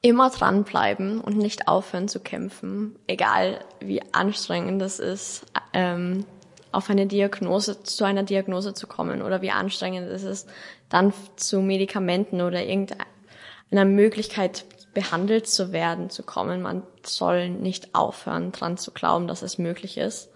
[0.00, 6.24] Immer dranbleiben und nicht aufhören zu kämpfen, egal wie anstrengend es ist, ähm,
[6.70, 10.48] auf eine Diagnose, zu einer Diagnose zu kommen oder wie anstrengend es ist,
[10.88, 14.64] dann zu Medikamenten oder irgendeiner Möglichkeit
[14.94, 16.62] behandelt zu werden, zu kommen.
[16.62, 20.30] Man soll nicht aufhören, dran zu glauben, dass es möglich ist.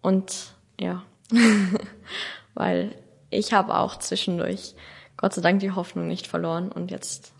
[0.00, 1.02] Und ja,
[2.54, 2.94] weil
[3.30, 4.74] ich habe auch zwischendurch
[5.16, 7.32] Gott sei Dank die Hoffnung nicht verloren und jetzt,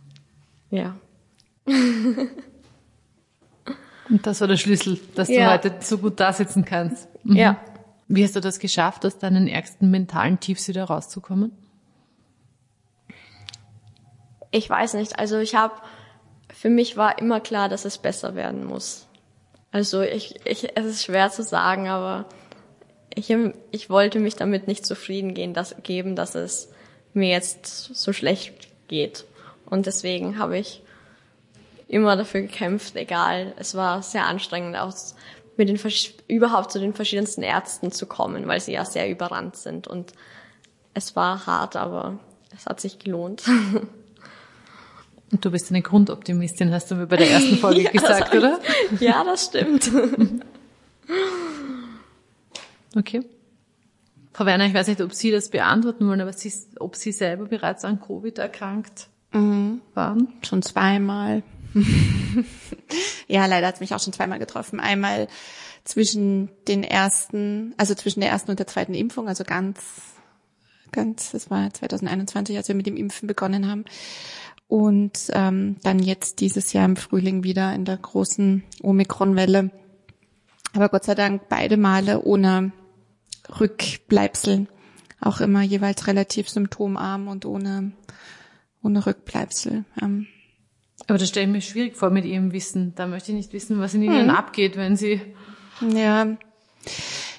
[0.70, 0.96] ja.
[1.66, 2.28] und
[4.22, 5.46] das war der Schlüssel, dass ja.
[5.46, 7.08] du heute so gut da sitzen kannst.
[7.24, 7.36] Mhm.
[7.36, 7.60] Ja.
[8.06, 11.52] Wie hast du das geschafft, aus deinen ärgsten mentalen Tiefs wieder rauszukommen?
[14.50, 15.18] Ich weiß nicht.
[15.18, 15.74] Also ich habe
[16.60, 19.06] für mich war immer klar, dass es besser werden muss.
[19.72, 22.26] Also ich, ich, es ist schwer zu sagen, aber
[23.14, 23.34] ich,
[23.70, 26.70] ich wollte mich damit nicht zufrieden gehen, dass, geben, dass es
[27.14, 29.24] mir jetzt so schlecht geht.
[29.64, 30.82] Und deswegen habe ich
[31.88, 33.54] immer dafür gekämpft, egal.
[33.56, 34.92] Es war sehr anstrengend, auch
[35.56, 35.80] mit den,
[36.28, 39.88] überhaupt zu den verschiedensten Ärzten zu kommen, weil sie ja sehr überrannt sind.
[39.88, 40.12] Und
[40.92, 42.18] es war hart, aber
[42.54, 43.44] es hat sich gelohnt.
[45.32, 48.60] Und du bist eine Grundoptimistin, hast du mir bei der ersten Folge ja, gesagt, oder?
[48.98, 49.90] ja, das stimmt.
[52.96, 53.22] okay.
[54.32, 57.46] Frau Werner, ich weiß nicht, ob Sie das beantworten wollen, aber Sie, ob Sie selber
[57.46, 59.80] bereits an Covid erkrankt mhm.
[59.94, 60.28] waren?
[60.42, 61.42] Schon zweimal.
[63.28, 64.80] ja, leider hat es mich auch schon zweimal getroffen.
[64.80, 65.28] Einmal
[65.84, 69.80] zwischen den ersten, also zwischen der ersten und der zweiten Impfung, also ganz,
[70.90, 73.84] ganz, das war 2021, als wir mit dem Impfen begonnen haben
[74.70, 79.72] und ähm, dann jetzt dieses Jahr im Frühling wieder in der großen Omikron-Welle.
[80.74, 82.70] Aber Gott sei Dank beide Male ohne
[83.58, 84.68] Rückbleibsel.
[85.20, 87.90] Auch immer jeweils relativ symptomarm und ohne,
[88.80, 89.84] ohne Rückbleibsel.
[90.00, 90.28] Ähm.
[91.08, 92.94] Aber das stelle ich mir schwierig vor mit Ihrem Wissen.
[92.94, 94.30] Da möchte ich nicht wissen, was in Ihnen hm.
[94.30, 95.20] abgeht, wenn Sie.
[95.92, 96.36] Ja.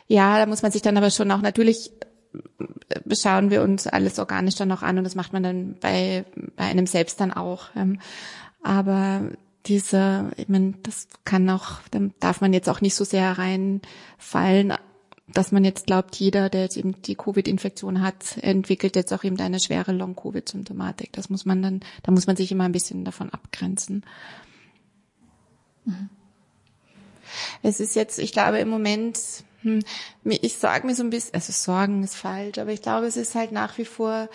[0.09, 1.91] Ja, da muss man sich dann aber schon auch natürlich
[3.13, 6.25] schauen wir uns alles organisch dann noch an und das macht man dann bei,
[6.55, 7.69] bei einem selbst dann auch.
[8.63, 9.29] Aber
[9.65, 14.73] diese, ich meine, das kann auch, dann darf man jetzt auch nicht so sehr reinfallen,
[15.27, 19.39] dass man jetzt glaubt, jeder, der jetzt eben die Covid-Infektion hat, entwickelt jetzt auch eben
[19.39, 21.13] eine schwere Long-Covid-Symptomatik.
[21.13, 24.03] Das muss man dann, da muss man sich immer ein bisschen davon abgrenzen.
[25.85, 26.09] Mhm.
[27.63, 29.17] Es ist jetzt, ich glaube im Moment,
[29.61, 29.81] hm,
[30.23, 33.35] ich sage mir so ein bisschen, also Sorgen ist falsch, aber ich glaube, es ist
[33.35, 34.29] halt nach wie vor,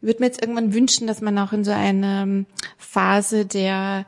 [0.00, 2.44] würde mir jetzt irgendwann wünschen, dass man auch in so eine
[2.78, 4.06] Phase der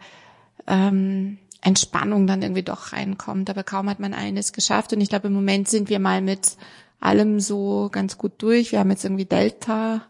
[0.66, 3.50] ähm, Entspannung dann irgendwie doch reinkommt.
[3.50, 4.92] Aber kaum hat man eines geschafft.
[4.92, 6.56] Und ich glaube, im Moment sind wir mal mit
[7.00, 8.72] allem so ganz gut durch.
[8.72, 10.02] Wir haben jetzt irgendwie Delta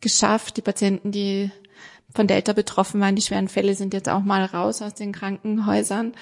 [0.00, 0.56] geschafft.
[0.56, 1.50] Die Patienten, die
[2.14, 6.12] von Delta betroffen waren, die schweren Fälle sind jetzt auch mal raus aus den Krankenhäusern.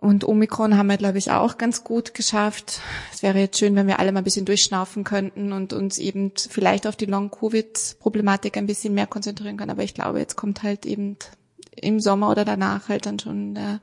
[0.00, 2.80] Und Omikron haben wir, glaube ich, auch ganz gut geschafft.
[3.12, 6.32] Es wäre jetzt schön, wenn wir alle mal ein bisschen durchschnaufen könnten und uns eben
[6.36, 9.70] vielleicht auf die Long-Covid-Problematik ein bisschen mehr konzentrieren können.
[9.70, 11.18] Aber ich glaube, jetzt kommt halt eben
[11.76, 13.80] im Sommer oder danach halt dann schon der,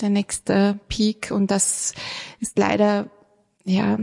[0.00, 1.30] der nächste Peak.
[1.30, 1.94] Und das
[2.40, 3.08] ist leider,
[3.64, 4.00] ja,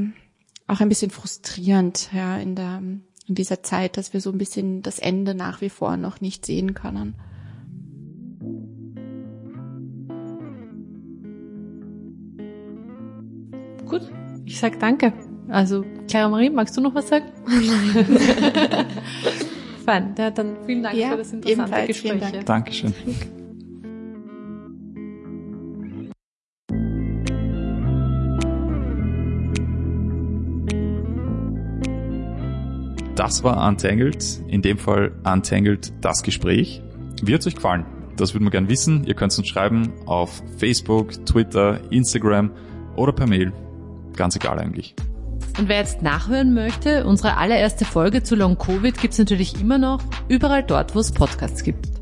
[0.68, 4.82] auch ein bisschen frustrierend, ja, in der, in dieser Zeit, dass wir so ein bisschen
[4.82, 7.16] das Ende nach wie vor noch nicht sehen können.
[13.86, 14.02] Gut,
[14.46, 15.14] ich sag danke.
[15.48, 17.26] Also, Clara Marie, magst du noch was sagen?
[19.86, 22.20] Fein, ja, dann vielen Dank ja, für das interessante Gespräch.
[22.20, 22.46] Dank.
[22.46, 22.94] Dankeschön.
[33.16, 36.82] Das war Untangled, in dem Fall Untangled das Gespräch.
[37.22, 37.86] Wie hat's euch gefallen?
[38.18, 39.04] Das würden wir gerne wissen.
[39.06, 42.52] Ihr könnt uns schreiben auf Facebook, Twitter, Instagram
[42.96, 43.54] oder per Mail.
[44.16, 44.96] Ganz egal eigentlich.
[45.58, 50.02] Und wer jetzt nachhören möchte, unsere allererste Folge zu Long Covid gibt's natürlich immer noch
[50.28, 51.95] überall dort, wo es Podcasts gibt.